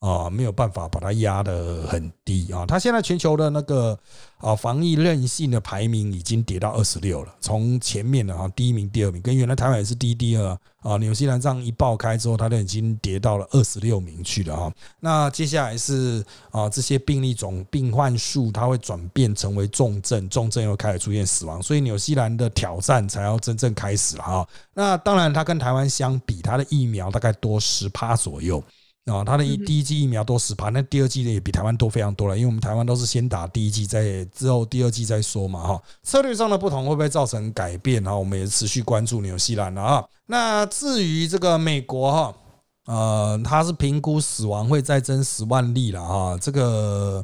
[0.04, 2.66] 啊，没有办法把它压得很低啊！
[2.66, 3.98] 它现在全球的那个
[4.36, 10.98] 啊防疫韧性的排名已经跌到二十六了，从前面的啊第一名、第二名，跟原来台湾也是第一、第二啊。
[10.98, 14.70] 纽西兰这样一爆开之后，它都已经跌到了二十六名去了哈。
[15.00, 24.48] 那接下来是啊这些病例总病患数，它会转变成为重症，重症又开始出现死亡，所以纽西兰的挑战才要真正开始了哈。
[24.74, 28.62] 那当然，它跟台湾相比，它的疫苗大概多十趴左右。
[29.06, 35.82] 啊，他的一第一剂疫苗都十趴，那第二剂的也比台湾多非常多了，因为我们台湾都是先打第一剂，再之后第二剂再说嘛，哈。
[36.02, 38.06] 策略上的不同会不会造成改变？
[38.08, 38.14] 啊？
[38.16, 40.04] 我们也持续关注纽西兰了啊。
[40.24, 42.34] 那至于这个美国哈，
[42.86, 46.38] 呃，它是评估死亡会再增十万例了哈。
[46.40, 47.22] 这个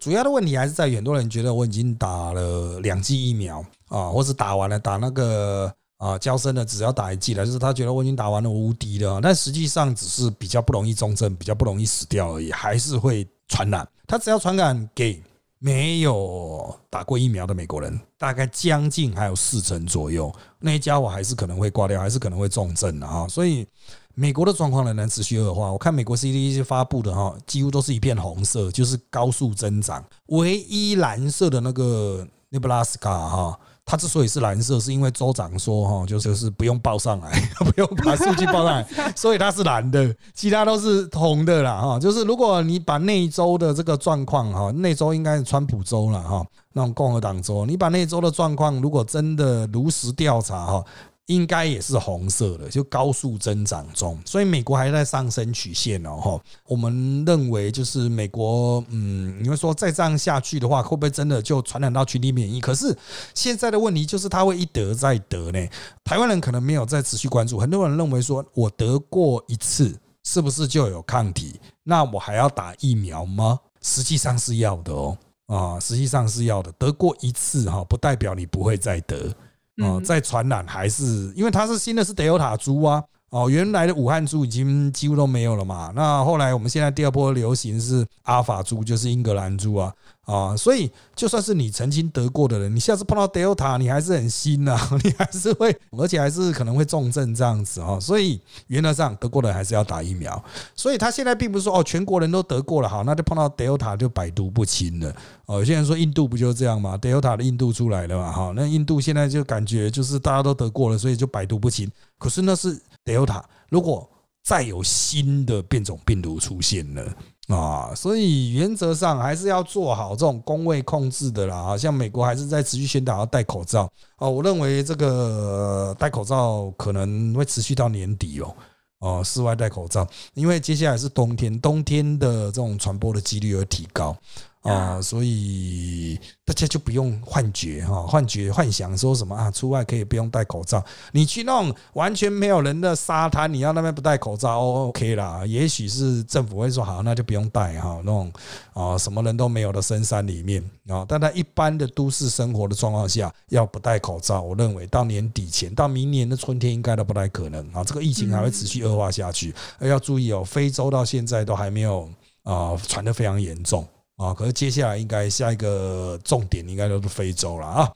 [0.00, 5.72] 主要的问题还是在于很多人觉得我已经打了两剂疫苗啊，或是打完了打那个。
[6.00, 9.20] 啊，交生的只要打一剂了，就是他觉得我已经打完了，我无敌了。
[9.20, 13.86] 但实际上只是比较不容易重症，比较不容易死掉而已，还是会传染。
[14.06, 15.22] 他只要传染给
[15.58, 23.28] 没有打过疫苗的美国人，大概将近还有四成左右，那些家伙还是可能会挂掉，还是可能会重症的啊。
[23.28, 23.66] 所以
[24.14, 25.70] 美国的状况仍然持续恶化。
[25.70, 30.02] 我看美国 CDC 发布的哈，几乎都是一片红色，就是高速增长。
[30.28, 33.60] 唯一蓝色的那个内布拉斯卡哈。
[33.84, 41.98] 它之所以是蓝色，是因为州长说哈，就就是不用报上来， 不用把数据报上来，所以它是蓝的，其他都是红的啦哈。
[41.98, 50.84] 就是如果你把那一周的这个状况哈，那周应该是川普州了哈，那种共和党州，你把那州的状况如果真的如实调查哈。
[51.30, 56.16] 应该也是红色的，就高速增长中，所以美国还在上升曲线哦。
[56.16, 62.60] 哈，我们认为就是美国，嗯，你会说再这样下去的话，会不会真的就传染到群体免疫？
[62.60, 62.96] 可是
[63.32, 65.68] 现在的问题就是它会一得再得呢。
[66.02, 71.60] 台湾人可能没有在持续关注，很多人认为说我得过一次，是不是就有抗体？
[71.84, 73.60] 那我还要打疫苗吗？
[73.82, 75.16] 实际上是要的哦，
[75.46, 76.72] 啊，实际上是要的。
[76.72, 79.32] 得过一次哈，不代表你不会再得。
[79.80, 83.02] 哦，再传染还是因为它是新的是德尔塔株啊。
[83.30, 85.92] 哦，原来的武汉株已经几乎都没有了嘛。
[85.94, 89.92] 那后来我们现在第二波流行是阿尔法株，就是英格兰株啊
[90.30, 90.56] 啊。
[90.56, 97.98] 所以就算是你曾经得过的人，你下次碰到 Delta，你还是很新呐， 你还是会，而且还是可能会重症这样子啊。
[97.98, 100.42] 所以原则上得过的还是要打疫苗。
[100.74, 105.14] 所以他现在并不是说哦，全国人都得过了，好，那就碰到 Delta 就百毒不侵了。
[105.46, 111.90] 哦，有些人说印度不就这样吗？Delta 的印度出来了嘛，哈，那印度现在就感觉就是大家都得过了，所以就百毒不侵。
[112.18, 112.80] 可是那是。
[113.02, 114.08] Delta，如果
[114.44, 117.02] 再有新的变种病毒出现了
[117.50, 121.76] 啊，所以原则上还是要做好这种工位控制的啦。
[121.76, 124.30] 像美国还是在持续宣导要戴口罩哦。
[124.30, 128.54] 我认为这个戴口罩可能会持续到年底哦。
[129.00, 134.14] 哦，室外戴口罩，因为接下来是冬天，冬天的这种传播的几率会提高。
[134.62, 140.84] 啊，所以大家就不用幻觉哈，幻觉幻想说什么啊，出外可以不用戴口罩。
[141.12, 145.46] 你去那种完全没有人的沙滩，你要那边不戴口罩，OK 啦。
[145.46, 148.02] 也许是政府会说好，那就不用戴哈。
[148.04, 148.30] 那种
[148.74, 157.82] 啊，什么人都没有的深山里面啊，但在一般的都市生活的状况下，要不戴口罩，我认为到年底前，到明年的春天应该都不太可能啊。
[157.82, 162.06] 这个疫情还会持续恶化下去，要注意哦，非洲到现在都还没有
[162.42, 163.88] 啊传的非常严重。
[164.20, 167.90] 啊，可是接下来应该下一个重点应该都是非洲了啊。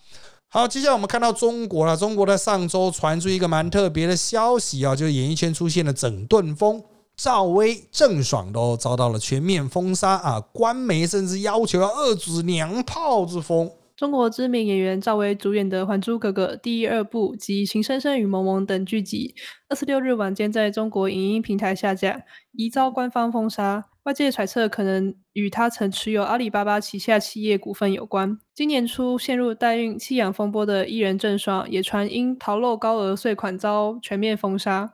[0.49, 1.95] 好，接下来我们看到中国了。
[1.95, 6.83] 中国在上周传出一个蛮特别的消息啊，就是演艺圈出现了整顿风，
[7.15, 10.41] 赵薇、郑爽都遭到了全面封杀啊。
[10.41, 13.71] 官媒甚至要求要遏制娘炮之风。
[13.95, 19.35] 中国知名演员赵薇主演的《还珠格格》第二部及《情深深雨蒙蒙等剧集，
[19.69, 23.85] 二十六日晚间在中国影音平台下架，疑遭官方封杀。
[24.05, 28.39] 外界揣测，可能与他曾持有阿里巴巴旗下企业股份有关。
[28.55, 34.93] 今年初陷入代孕弃养风波的艺人郑爽，也传因逃漏高额税款遭全面封杀。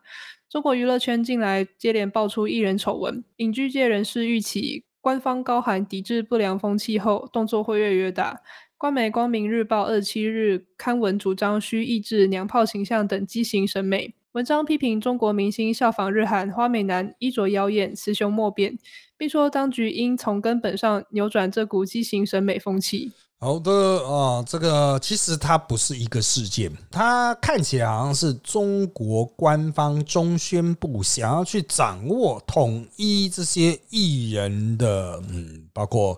[0.49, 8.40] 中国娱乐圈近来接连爆出艺人丑闻，影剧界人士预期，官方高喊抵制不良风气后，动作会越来越大。
[8.79, 14.14] 官媒《光明日报》二七日刊文主张需抑制娘炮形象等畸形审美。
[14.33, 18.79] 文章批评中国明星效仿日韩花美男，衣着妖艳，雌雄莫辨，
[19.19, 23.11] 并说当局应从根本上扭转这股畸形审美风气。
[23.40, 23.73] 好的
[24.07, 36.16] 啊，这个其实它不是一个事件，它看起来好像是中国官方中宣部想要去掌握统一这些艺人的，嗯，包括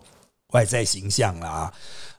[0.49, 1.73] 外在形象啦。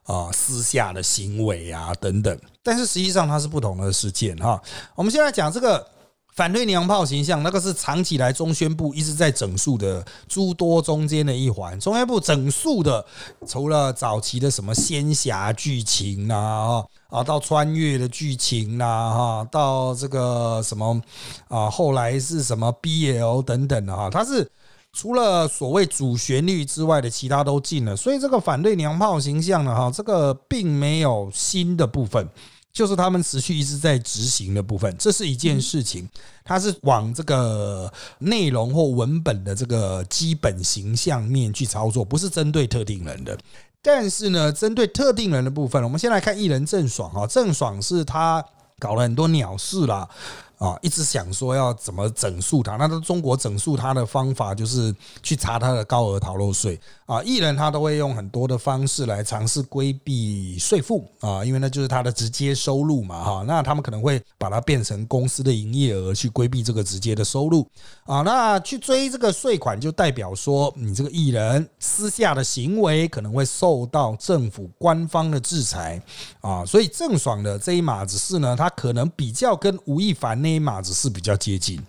[0.05, 4.61] 啊，私下的行为啊，等等，但是实际上它是不同的事件哈。
[4.95, 5.87] 我们现在讲这个
[6.35, 11.79] 反对娘炮形象，那个是长期来中宣部一直在整肃的诸多中间的一环。
[11.79, 13.05] 中宣部整肃的，
[13.47, 21.01] 除了早期的什么仙侠剧情啊，啊，到穿越的剧情啦，哈，到这个什么
[21.47, 24.51] 啊，后来是什么 BL 等等的哈，它是。
[24.93, 32.29] 除了所谓主旋律之外的其他都进了，所以这个反对娘炮形象呢，哈，这个并没有新的部分，
[32.71, 36.08] 就是他们持续一直在执行的部分，这是一件事情，
[36.45, 43.36] 它是往这个内容或文本的这个基本形象面去操作，不是针对特定人的。
[43.82, 48.45] 但是呢，针对特定人的部分，我们先来看艺人郑爽啊，郑爽是他
[48.77, 50.08] 搞了很多鸟事啦。
[50.63, 57.21] 啊，一直想说要怎么整肃他，那他中国整肃他的方法就是去查他的高额逃漏税啊。
[57.21, 63.43] 艺人他都会用很多的方式来尝试规避税负啊，因为那就是他的直接收入嘛哈。
[63.45, 67.67] 那他们可能会把它变成公司的营业额去规避这个直接的收入
[68.06, 68.21] 啊。
[68.21, 76.02] 那去追这个税款，就代表说你这个艺人私下的行为可能会受到政府官方的制裁
[76.39, 76.63] 啊。
[76.65, 80.52] 所以郑爽的这一码子事呢，他可能比较跟吴亦凡那。
[80.53, 81.81] 黑马子是比较接近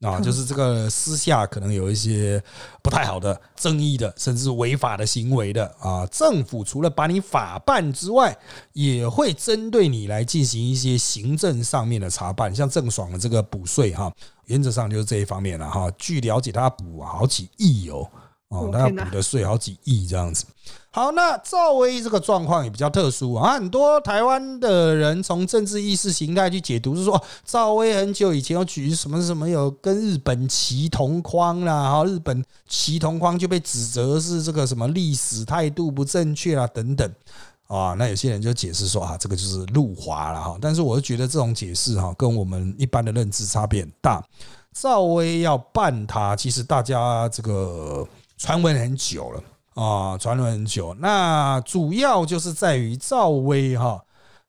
[0.00, 2.42] 啊，就是这个私下可能有一些
[2.82, 6.06] 不太好的、争议的，甚至违法的行为的啊。
[6.06, 8.36] 政府除了把你法办之外，
[8.72, 14.12] 也会针对你来进行一些行政上面的查办，像郑爽的这个补税哈，
[14.46, 15.90] 原则上就是这一方面了哈。
[15.98, 18.08] 据了解，他补好几亿哦。
[18.48, 20.46] 哦，那要补的税好几亿这样子。
[20.90, 37.08] 好，那赵薇这个状况也比较特殊啊，很多台湾的人从政治意识形态去解读，是说赵薇很久以前有举什么什么有跟日本齐同框啦，哈，日本齐同框就被指责是这个什么历史态度不正确啦等等
[37.66, 37.94] 啊。
[37.98, 40.58] 那有些人就解释说啊，这个就是入华了哈。
[40.60, 44.24] 但是我是觉得这种解释哈，跟我们一般的认知差别很大。
[44.72, 48.08] 赵薇要办他，其实大家这个。
[48.38, 49.42] 传闻很久了
[49.74, 50.94] 啊，传闻很久。
[50.94, 54.00] 那主要就是在于赵薇哈，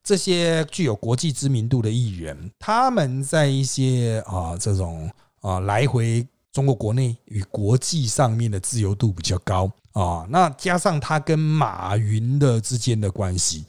[0.04, 5.10] 这些具有国际知名度的艺人，他们在一些啊这种
[5.42, 13.66] 啊来回中国国内与国际上面的自由度比较高啊，那加上他跟马云的之间的关系。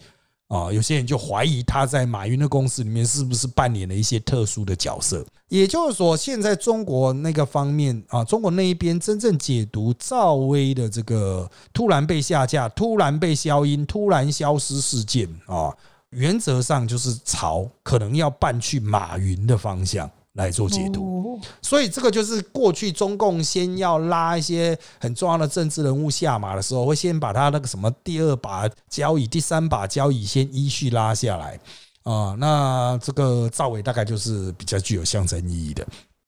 [0.51, 5.24] 啊，有些人就怀疑他在马云的公司里面是不是扮演了一些特殊的角色。
[5.48, 15.72] 也就是说，现在中国那个方面啊，中国那一边真正解读赵薇的这个突然被下架、突然被消音、突然消失事件啊，
[16.11, 20.11] 原则上就是朝可能要办去马云的方向。
[20.35, 31.59] 来做解读，所以这个就是过去中共先要拉一些很重要的政治人物下马的时候，会先把他那个什么第二把交椅、第三把交椅先依序拉下来
[32.05, 32.37] 啊。
[32.39, 35.85] 那这个赵伟大概就是比较具有象征意义的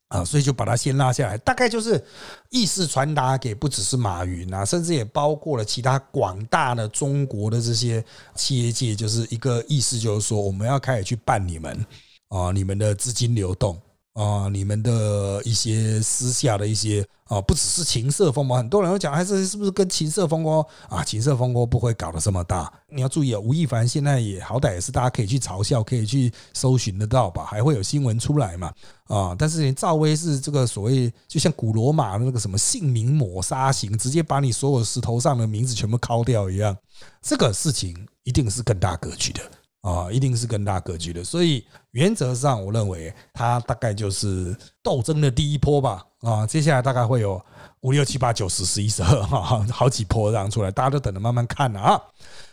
[0.08, 2.04] 啊，所以就把他先拉下来，大概就是
[2.50, 11.86] 意思传达给不只是马云啊，甚至也包括了其他广大的中国的这些企业界，就是一个意思，就是说我们要开始去办你们
[12.30, 13.80] 啊，你们的资金流动。
[14.14, 21.02] 啊，你们的一些私下的一些啊，不只是情色风波，很多人会讲，还是是不是跟情色风波啊？
[21.02, 22.70] 情色风波不会搞得这么大。
[22.90, 27.46] 你要注意啊，吴亦凡现在也好歹也是大家可以去嘲笑，可以去搜寻得到吧？
[27.46, 28.70] 还会有新闻出来嘛？
[29.04, 36.76] 啊，但是赵薇是这个所谓，就像古罗马的那个什么姓名抹杀型，直接把你所有石头上的名字全部敲掉一样，
[37.22, 39.40] 这个事情一定是更大格局的。
[39.80, 46.04] 啊，一定是更大格局的，所以原则上，我认为它大概就是斗争的第一波吧。
[46.22, 47.40] 啊，接下来大概会有
[47.80, 52.00] 五六七八九十十一十二哈，好几波这样出来，大家都等着慢慢看啊。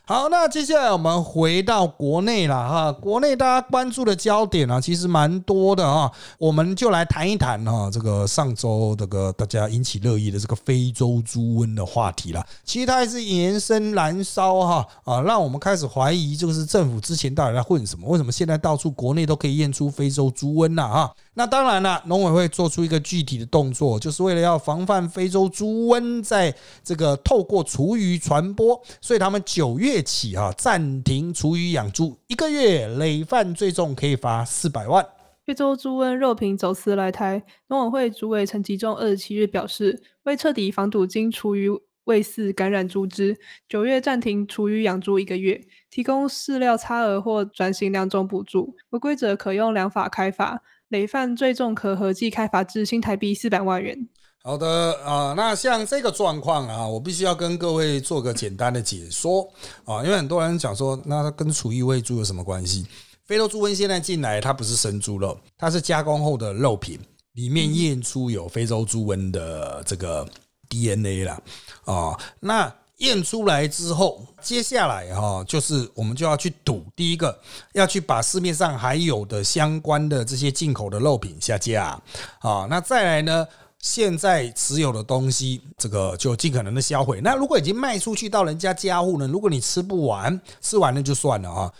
[0.06, 2.92] 好，那接下来我们回到国内了哈。
[2.92, 6.12] 国内大家关注的焦点啊，其实蛮多的啊。
[6.40, 12.44] 我们就来谈一谈哈，这个上周这个大家引起热议的这个非洲猪瘟的话题了。
[12.66, 18.10] 其实它还是延伸燃烧哈啊，让我们开始怀疑，就是政府之前到底在混什么？
[18.10, 21.16] 为什么现在到处国内都可以验出非洲猪瘟了哈？
[21.36, 26.54] 那当然了，农委会做出一个具体的动作，就是为了要防范非洲猪瘟在
[26.84, 35.06] 这个透过厨余传播，所以他们九月起啊暂停厨余养猪一个月，累犯最重可以罚四百万。
[35.46, 41.70] 非洲猪瘟肉品走私来台，农委会主委陈吉仲二十七日表示，为彻底防堵经厨余
[42.10, 43.38] 喂饲感染猪只，
[43.68, 50.60] 九月暂停厨余养猪一个月，提供饲料差额或转型两种补助，违规者可用两法开罚。
[50.88, 53.96] 累犯最重可合计开罚至新台币四百万元。
[54.42, 59.48] 好的啊，那像这个状况啊，我必须要跟各位做个简单的解说
[59.86, 62.88] 啊，因为很多人讲说，那它跟厨艺喂猪有什么关系？
[63.28, 67.00] 非洲猪瘟现在进来，它不是生猪肉，它是加工后的肉品，
[67.34, 70.28] 里面验出有非洲猪瘟的这个
[70.70, 71.42] DNA 了
[71.86, 72.74] 啊，那。
[73.00, 77.40] 验出来之后，接下来哈，就是我们就要去赌，第一个
[77.72, 81.98] 要去把市面上还有的相关的这些进口的肉品下架
[82.40, 82.68] 啊。
[82.70, 83.48] 那再来呢，
[83.80, 87.22] 现在持有的东西，这个就尽可能的销毁。
[87.24, 91.74] 那如果已经卖出去到人家家户呢，如果你吃不完，吃完了就算了啊。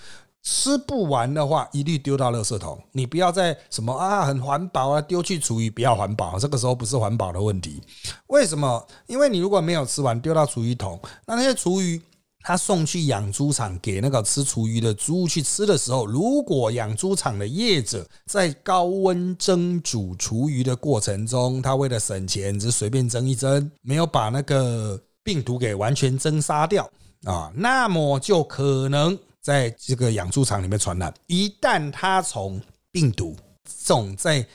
[0.52, 2.82] 吃不完的话，一律丢到垃圾桶。
[2.94, 6.40] 你不要再什么啊，很环保啊，丢去厨余，不要环保。
[6.40, 7.80] 这个时候不是环保的问题，
[8.28, 8.84] 为什么？
[9.06, 12.02] 因为你如果没有吃完，丢到厨余桶，那那些厨余，
[12.42, 26.90] 他送去养猪场给那个吃厨余的猪去吃的时候，如果养猪场的业者在高温蒸煮厨余的过程中，他为了省钱，只随便蒸一蒸，没有把那个病毒给完全蒸杀掉
[27.26, 29.16] 啊，那么就可能。
[29.42, 32.62] 在这个养猪场里面传染，一旦它从
[32.92, 34.46] 病毒这种在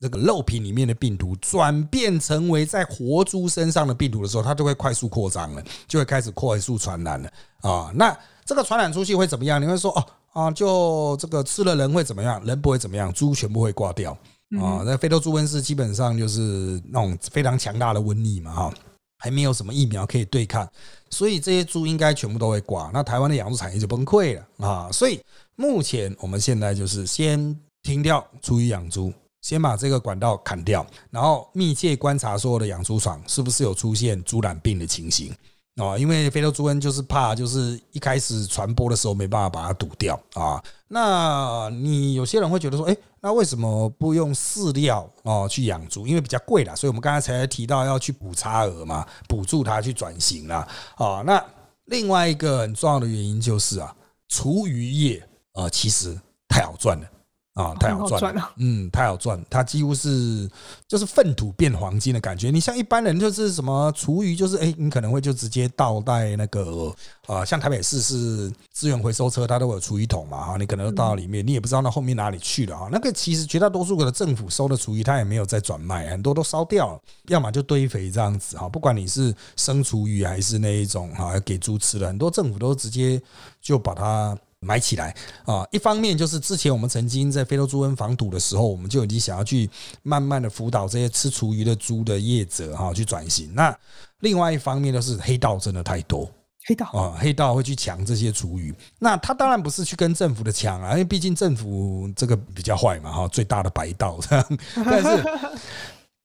[0.00, 7.32] 这个肉品里面的病毒转变成为在活猪身上的病毒的时候，它就会快速扩张了，就会开始快速传染了
[7.62, 7.90] 啊！
[7.94, 9.60] 那这个传染出去会怎么样？
[9.62, 12.44] 你会说哦啊，就这个吃了人会怎么样？
[12.44, 14.12] 人不会怎么样，猪全部会挂掉
[14.60, 14.82] 啊！
[14.84, 18.74] 那非洲猪瘟是基本上就是那种非常强大的瘟疫嘛，哈。
[19.16, 20.68] 还没有什么疫苗可以对抗，
[21.14, 22.90] 所以这些猪应该全部都会挂。
[22.92, 24.90] 那台湾的养猪产业就崩溃了啊！
[24.90, 25.20] 所以
[25.54, 35.32] 目前我们现在就是先停掉出于养猪，先把这个管道砍掉，然后密切观察所有的养猪场是不是有出现猪染病的情形。
[35.76, 40.62] 哦，因为非洲猪瘟就是怕，就是一开始传播的时候没办法把它堵掉啊。
[40.86, 46.06] 那你有些人会觉得说，哎，那为什么不用饲料哦去养猪？
[46.06, 50.68] 因为比较贵啦，所以我们刚才才提到要去补差额嘛，补助它去转型啦。
[50.94, 51.22] 啊。
[51.26, 51.44] 那
[51.86, 53.92] 另外一个很重要的原因就是啊，
[54.28, 56.16] 厨余业啊其实
[56.48, 57.10] 太好赚了
[57.54, 60.50] 啊，太好赚了，嗯，太好赚，它几乎是
[60.88, 62.50] 就是粪土变黄金的感觉。
[62.50, 66.92] 你像一般人就是什么厨余，就是哎，你可能会就直接倒在那个
[67.28, 72.88] 啊，像台北市是资源回收车，它都有厨余桶嘛，哈，你可能倒到里面，你也不知道那后面哪里去了哈。
[72.90, 78.68] 那个其实绝大多数的政府收的厨余，它也没有再转卖，很多都烧掉了，要么就堆肥这样子哈。
[78.68, 83.22] 不管你是生厨余还是那一种哈，给猪吃的，很多政府都直接
[83.62, 84.36] 就把它。
[84.64, 85.66] 埋起来啊！
[85.70, 89.68] 一方面就是之前我们曾经在非洲猪瘟防堵的时候，我们就已经想要去
[90.02, 93.54] 慢慢的辅导这些吃厨余的猪的业者哈，去转型。
[93.54, 93.76] 那
[94.20, 96.30] 另外一方面就是黑道真的太多，
[96.66, 98.74] 黑道啊，黑道会去抢这些厨余。
[98.98, 104.58] 那他当然不是去跟政府的抢啊，因为毕竟政府这个比较坏嘛哈，最大的白道这样。
[104.76, 105.24] 但是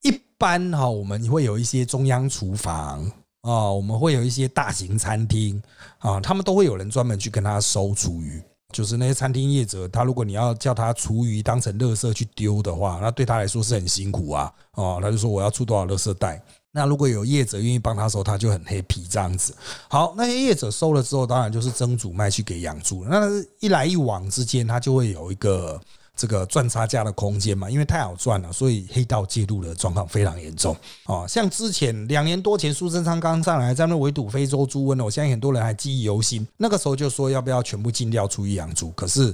[0.04, 3.12] 一般哈，我们会有一些中央厨房。
[3.42, 5.62] 啊，我们会有一些大型餐厅
[6.00, 8.42] 啊，他们都会有人专门去跟他收厨余。
[8.72, 14.54] 就是那些餐厅业者，他如果你要叫他厨余当成垃圾去丢的话，那对他来说是很辛苦啊。
[14.76, 16.40] 哦，他就说我要出多少垃圾袋。
[16.72, 19.56] 那如果有业者愿意帮他收，他就很 happy 这样子。
[19.88, 23.04] 好，那些业者收了之后，当然就是蒸煮卖去给养猪。
[23.06, 23.28] 那
[23.60, 25.82] 一来一往之间，他就会有一个。
[26.20, 31.26] 这个赚差价的空间嘛，因为太好赚了，所以黑道介入的状况非常严重啊。
[31.26, 36.46] 像之前两年多前，苏贞昌刚上来在那围堵非洲猪瘟我相信很多人还记忆犹新。
[36.58, 39.34] 那个时候就说要不要全部禁掉出一养猪，可是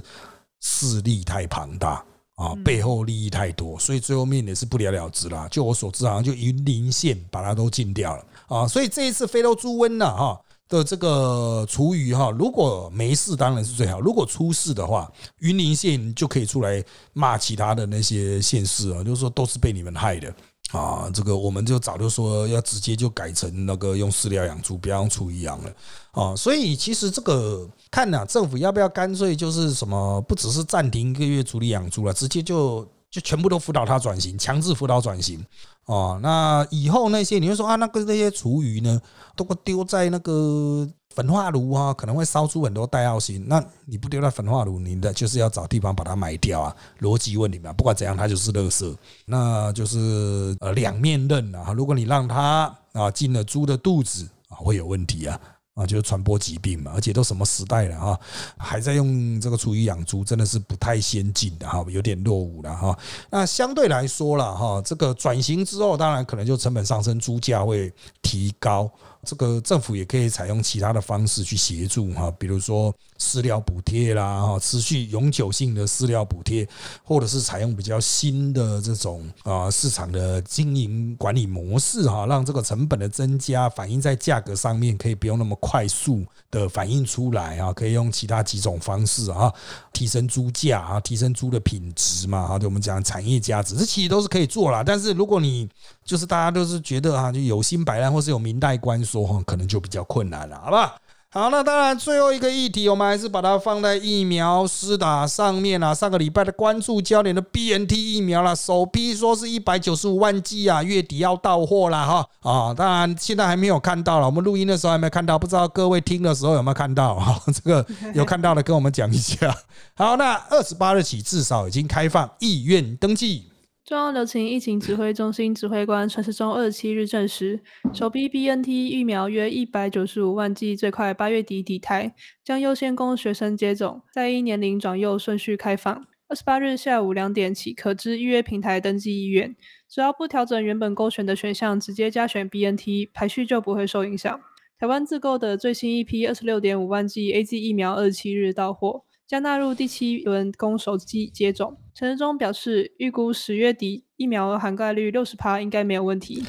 [0.60, 2.04] 势力太庞大
[2.36, 5.48] 啊，背后利益太多，所以最后面也是不了了之啦。
[5.50, 8.68] 就我所知，好像就云林县把它都禁掉了啊。
[8.68, 10.40] 所以这一次非洲猪瘟呢，哈。
[10.68, 14.00] 的这个厨余哈，如果没事当然是最好。
[14.00, 20.34] 如果出事的话，云林县就可以出来骂其他的那些县市啊，就是说都是被你们害的
[20.72, 21.08] 啊。
[21.14, 25.72] 这个我们就早就说要直接就改成那个用饲料养猪，不要用厨余养了
[26.10, 26.34] 啊。
[26.34, 32.86] 所以其实这个看呐，政府要不要干脆就是什么，不只是暂停一个月处理养猪了，直接就。
[33.10, 35.44] 就全部都辅导他转型，强制辅导转型
[35.86, 36.18] 哦。
[36.22, 39.00] 那以后那些你会说啊，那个那些厨余呢，
[39.34, 43.42] 都会丢在那个焚化炉啊，可能会烧出很多代奥辛。
[43.48, 47.72] 那你不丢在焚化炉，你的就是要找地方把它埋掉啊，逻辑问题嘛。
[47.72, 48.94] 不管怎样，它就是垃圾，
[49.24, 51.72] 那就是呃两面刃啊。
[51.72, 55.40] 如果你让它啊进了猪的肚子啊，会有问题啊。
[55.76, 58.18] 啊，就是传播疾病嘛，而且都什么时代了哈，
[58.56, 62.98] 还在用这个厨余养猪，真的是不太先进的哈，有点落伍了哈。
[63.30, 68.90] 那相对来说了哈，这个转型之后，当然可能就成本上升，猪价会提高。
[69.26, 76.66] 这个政府也可以采用其他的方式去协助哈，比如说饲料补贴啦，哈，持续永久性的饲料补贴，
[77.02, 89.52] 或者是采用比较新的这种啊市场的经营管理模式哈，让这个成本的增加反映在价格上面，可以不用那么快速的反映出来啊，可以用其他几种方式啊，
[89.92, 94.84] 提升猪价啊，提升猪的品质嘛，哈，就我们讲产业价值，这其实都是可以做啦。
[94.84, 95.68] 但是如果你
[96.04, 100.96] 就是大家都是觉得啊，就有心摆烂或是有明代官说哈，可能就比较困难了，好吧？
[101.28, 105.92] 好，那当然最后一个议题，我们还是把它放在疫苗施打上面啊。
[105.92, 112.72] 上个礼拜的关注焦点的 BNT 疫苗啦，首批说是一百九十五万剂啊，月底要到货了哈啊！
[112.72, 117.42] 当然现在还没有看到了，我们录音的时候还没有看到，不知道各位听的时候有没有看到哈？
[117.52, 119.54] 这个有看到的跟我们讲一下。
[119.94, 123.50] 好，那二十八日起至少已经开放意愿登记。
[123.86, 127.60] 中央流行疫情指挥中心指挥官陈时中二十七日证实，
[127.94, 132.12] 首批 BNT 疫苗约一百九十五万剂，最快八月底抵台，
[132.42, 136.04] 将优先供学生接种，在依年龄转幼顺序开放。
[136.26, 139.54] 二十八日下午两点起，可知预约平台登记意愿，
[139.88, 144.40] 只要不调整原本勾选的选项，直接加选 BNT，排序就不会受影响。
[144.80, 149.05] 台湾自购的最新一批二十六点五万剂 A Z 疫苗，二十七日到货。
[149.28, 151.76] 将纳入第七轮供手机接种。
[151.94, 156.44] 陈志忠表示，预估十月底疫苗涵盖率六十趴，应该没有问题。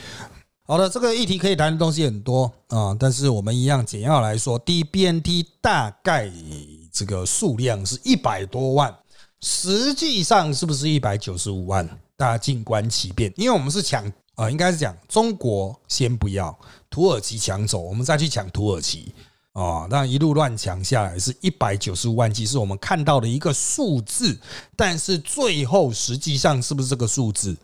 [0.63, 6.29] 好的，这个议题可以谈的东西很多啊，但是我们一样简要来说，第一 BNT 大概
[6.91, 8.93] 这个数量是一百多万，
[9.39, 11.87] 实际上是不是一百九十五万？
[12.15, 16.59] 大家静观其变，因为我们是抢啊，应该是讲中国先不要，
[16.89, 19.13] 土耳其抢走，我们再去抢土耳其。
[19.57, 24.39] 哦，那一路乱抢下来是一百九十五万剂，是我们看到的一个数字，
[24.75, 27.57] 但是最后实际上是不是这个数字？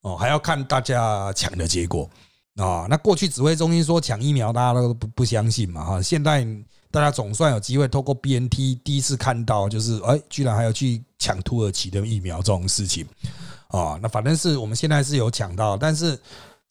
[0.00, 2.08] 哦，还要看大家抢的结果
[2.56, 2.86] 啊。
[2.88, 6.00] 那过去指挥中心说抢疫苗，大家都不不相信嘛哈。
[6.00, 6.42] 现在
[6.90, 13.06] 大家总算有机会透过 BNT 第一次看到，就是哎，居然还要去抢土耳其的疫苗这种事情
[13.68, 13.98] 啊。
[14.00, 16.18] 那反正是我们现在是有抢到，但是。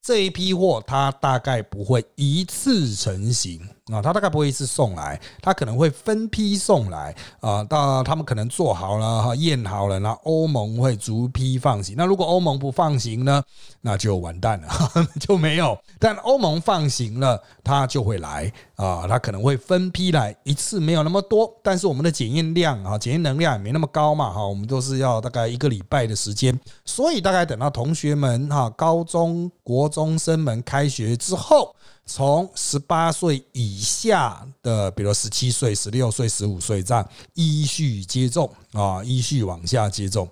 [0.07, 3.59] 这一批货它大概不会一次成型
[3.93, 11.93] 啊，他大概不会一次送来，他可能会分批送来啊，到他们可能做好了哈，验好了，那欧盟会逐批放行。
[11.95, 13.43] 那如果欧盟不放行呢，
[13.81, 14.67] 那就完蛋了，
[15.21, 15.77] 就没有。
[15.99, 31.75] 但欧盟放行了，他就会来啊，他可能会分批来，一次没有那么多，但是我们的检验量啊，检验能量也没那么高嘛哈，我们都是要大概一个礼拜的时间，所以大概等到同学们哈，高中国中生们开学之后。
[32.07, 40.29] 从十八岁以下的，比如十七岁、十六岁、十五岁这样依序接种啊，依序往下接种。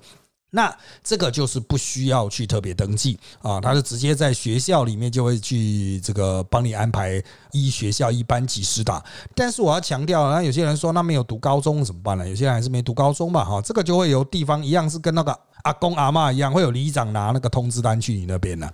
[0.51, 0.71] 那
[1.03, 7.19] 这个就是不需要去特别登记啊，他是直接在学校里面就会去这个帮你安排
[7.51, 9.03] 一学校一班级施打。
[9.33, 12.29] 但是我要强调，那有些人说那没有读高中怎么办呢？
[12.29, 15.39] 有些人还是没读高中吧，哈，这个就会由地方一样是跟那个。
[15.63, 18.69] 阿公阿妈一样，会有里长拿那个通知单去你那边呢。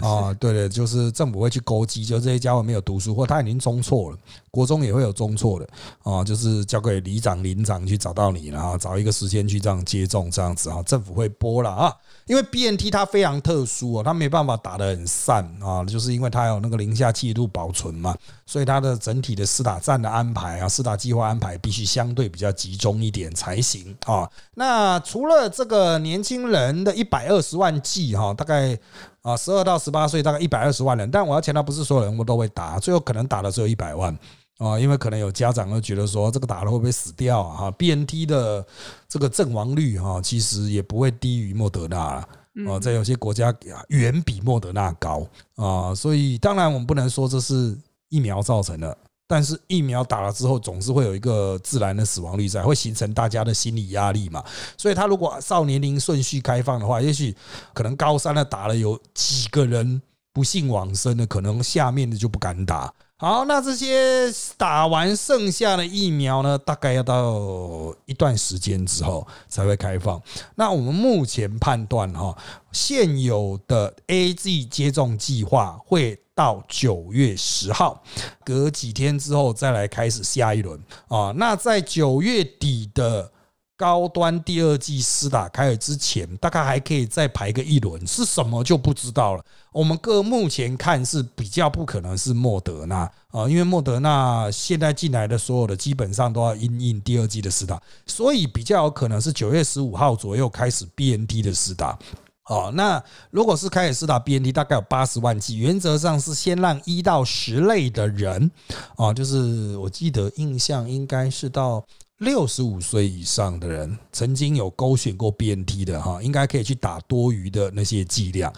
[0.00, 4.18] 哦，对对，就是政府会去勾稽，就这些家伙没有读书，或他已经中错了，
[4.50, 5.68] 国中也会有中错的。
[6.02, 11.92] 哦，就是交给里长、邻长去找到你，然后找一个时间去这样接种，这样子啊，政府会拨了啊。
[12.26, 24.28] 因为 BNT 它非常特殊哦，它没办法打得很散啊，就是因为它有那个零下七度保存嘛，所以它的整体的四打站的安排啊，四打计划安排必须相对比较集中一点才行啊。
[24.54, 28.76] 那除了这个年轻人的一百二十万剂哈，大概
[29.22, 34.16] 啊十二到十八岁大概一百二十万人，但我要强调不是所有人我都会打，最后可能打的只有一百万。
[34.58, 37.56] 啊，因为可能有家长会觉得说，这个打了会不会死掉啊？
[37.56, 38.64] 哈，BNT 的
[39.08, 42.28] 这个阵亡率哈，其实也不会低于莫德纳了。
[42.66, 43.54] 啊，在有些国家
[43.88, 45.26] 远比莫德纳高
[45.56, 47.76] 啊，所以当然我们不能说这是
[48.08, 48.96] 疫苗造成的，
[49.26, 54.42] 但是疫苗打了之后，总是会有一个自然的死亡率在，会形成大家的心理压力嘛。
[54.78, 57.36] 所以他如果少年龄顺序开放的话，也许
[57.74, 60.00] 可能高三的打了有几个人
[60.32, 62.90] 不幸往生的，可能下面的就不敢打。
[63.18, 66.58] 好，那这些打完剩下的疫苗呢？
[66.58, 70.20] 大概要到一段时间之后才会开放。
[70.54, 72.36] 那我们目前判断哈，
[72.72, 78.02] 现有的 A G 接种计划会到九月十号，
[78.44, 81.32] 隔几天之后再来开始下一轮啊。
[81.36, 83.32] 那在九月底的。
[83.76, 89.44] 高端第二季施打开始之前，大概还可以再排个一轮，是什么就不知道了。
[89.70, 101.98] 我们各目前看是比较不可能是莫德纳啊，因为莫德纳现在进来的所有的基本上都要因应第二季的施打，所以比较有可能是九月十五号左右开始 BNT 的施打。
[102.46, 108.50] 哦，那如果是开始施打 BNT，大概有八十万剂，原则上是先让一到十类的人，
[108.96, 111.84] 啊，就是我记得印象应该是到。
[112.18, 118.50] 六十五岁以上的人曾经有勾选过 BNT 的哈，应该可以去打多余的那些剂量，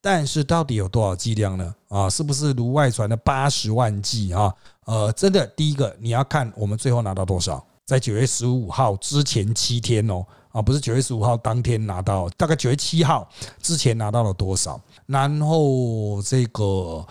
[0.00, 1.74] 但是到底有多少剂量呢？
[1.88, 4.52] 啊，是不是如外传的八十万剂啊？
[4.86, 13.30] 呃，真的，第一个你要看我们最后拿到多少，在九月十五号之前七天哦，啊，不是九月十五号当天拿到，大概九月七号
[13.62, 14.80] 之前拿到了多少？
[15.06, 17.06] 然后这个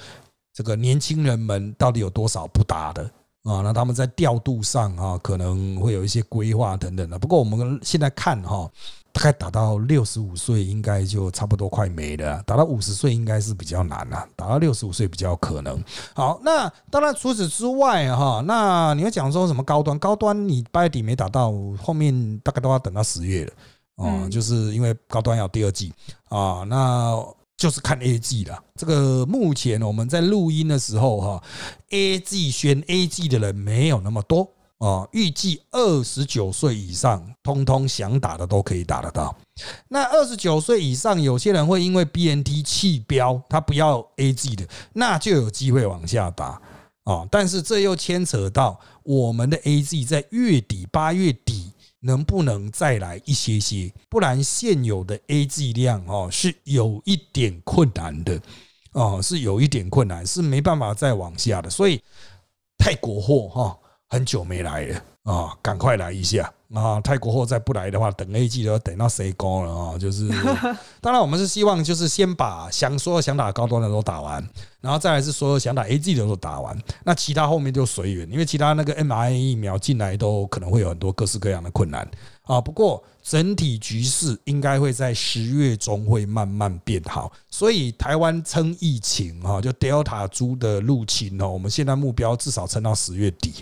[0.54, 3.10] 这个年轻人们到底有多少不打的？
[3.44, 7.20] 啊，那他们在调度上啊，可能会有一些规划等等的。
[7.20, 8.72] 不过我们现在看哈，
[9.12, 12.42] 大概打到六十五岁，应该就差不多快没了。
[12.44, 15.84] 打到五十岁应该是比较难了，打到六十五岁比较可能。
[16.14, 20.00] 好，那当然除此之外哈，那你会讲说什么高端？
[20.00, 23.52] 高端你八月底没打到，后面大概都要等到十月了。
[23.96, 25.92] 哦，就是因为高端要第二季
[26.30, 27.22] 啊，那。
[27.64, 28.62] 就是看 A G 了。
[28.76, 31.44] 这个目前我们在录音的时候，哈
[31.92, 34.46] ，A G 选 A G 的人没有那么多
[34.80, 35.08] 啊。
[35.14, 39.34] 预计二十九岁以上，通通想打的都可以打得到。
[39.88, 46.62] 那二十九岁以上，有些人会因为 B N T 弃标，他不要 A G 的，那就有机会往下打
[47.06, 47.26] 啊。
[47.32, 51.72] 但是这又牵扯到我们的 A G 在月底八月底。
[52.04, 53.92] 能不能再来一些些？
[54.10, 58.40] 不然现有的 A G 量哦是有一点困难的
[58.92, 61.70] 哦，是有一点困难，是没办法再往下的。
[61.70, 62.02] 所以
[62.78, 63.80] 泰国货哈
[64.10, 67.00] 很久没来了啊，赶快来一下啊！
[67.00, 69.98] 泰国货再不来的话，等 A G 都要等到谁高了啊？
[69.98, 70.28] 就是，
[71.00, 74.46] 当然我们是希望就是先把想所有想打高端的都打完。
[74.82, 82.06] 然后再来是所有想打 A G 的都打完，那其他后面就随缘，因为其他那个 M I 疫苗进来都可能会有很多各式各样的困难
[82.42, 82.60] 啊。
[82.60, 93.54] 不过整体局势应该会在十月中会慢慢变好，所以台湾撑疫情哈，就 Delta 株的入侵哦，我们现在目标至少撑到十月底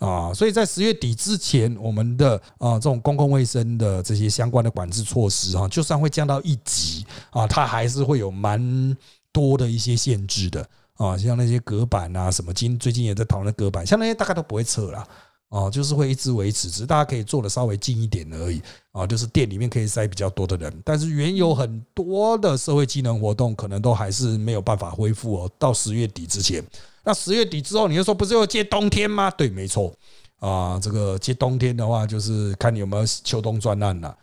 [0.00, 0.34] 啊。
[0.34, 8.96] 所以在十月底之前，我们的啊这种公共卫生的这些相关的管制措施哈，就算会降到一级啊，它还是会有蛮。
[9.32, 15.06] 多的一些限制的啊，像那些隔板啊，什么今最近也在讨论隔板，像那些大概都不会撤了。
[15.50, 19.04] 哦，就是会一直维持，只是大家可以坐的稍微近一点而已啊。
[19.04, 25.50] 就是店里面可以塞比较多的人，但是原有很多的社会机能活动，可能都还是没有办法恢复哦。
[25.58, 26.64] 到十月底之前，
[27.02, 29.28] 那十月底之后，你就说不是要接冬天吗？
[29.32, 29.92] 对，没错
[30.38, 30.78] 啊。
[30.80, 34.16] 这个接冬天的话，就是看你有没有秋冬专案了。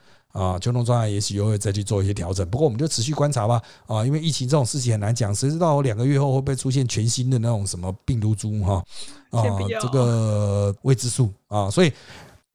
[0.62, 3.62] 秋冬专案也许又会再去做一些调整，不过我们就持续观察吧。
[3.88, 8.84] 啊，因为疫情这种事情很难讲，谁知道两个月后会不会出现全新的那种什么病毒株哈？
[9.32, 9.44] 啊，
[9.82, 11.92] 这个未知数啊，所以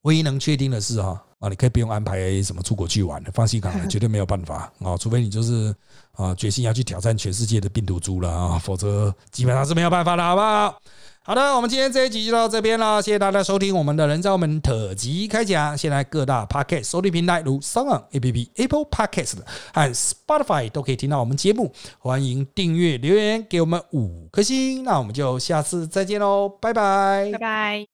[0.03, 5.75] 唯一能确定的是哈啊，你可以不用安排什么出国去玩的，放心好了， 绝对没有办法啊，除非你就是
[6.13, 10.81] 啊决心要去挑战全世界的病毒株了啊，否则基本上是没有办法的，好不好？
[11.25, 15.79] 好的，我们今天这一集就到这边了，谢谢大家收听我们的人造门特辑开讲。
[15.79, 19.37] 现在各大 Podcast 收听平台如 s o n A P P、Apple Podcast
[19.73, 24.83] 和 Spotify 都可以听到我们节目，欢迎订阅留言给我们五颗星。
[24.83, 27.92] 那我们就下次再见喽，拜拜，拜拜。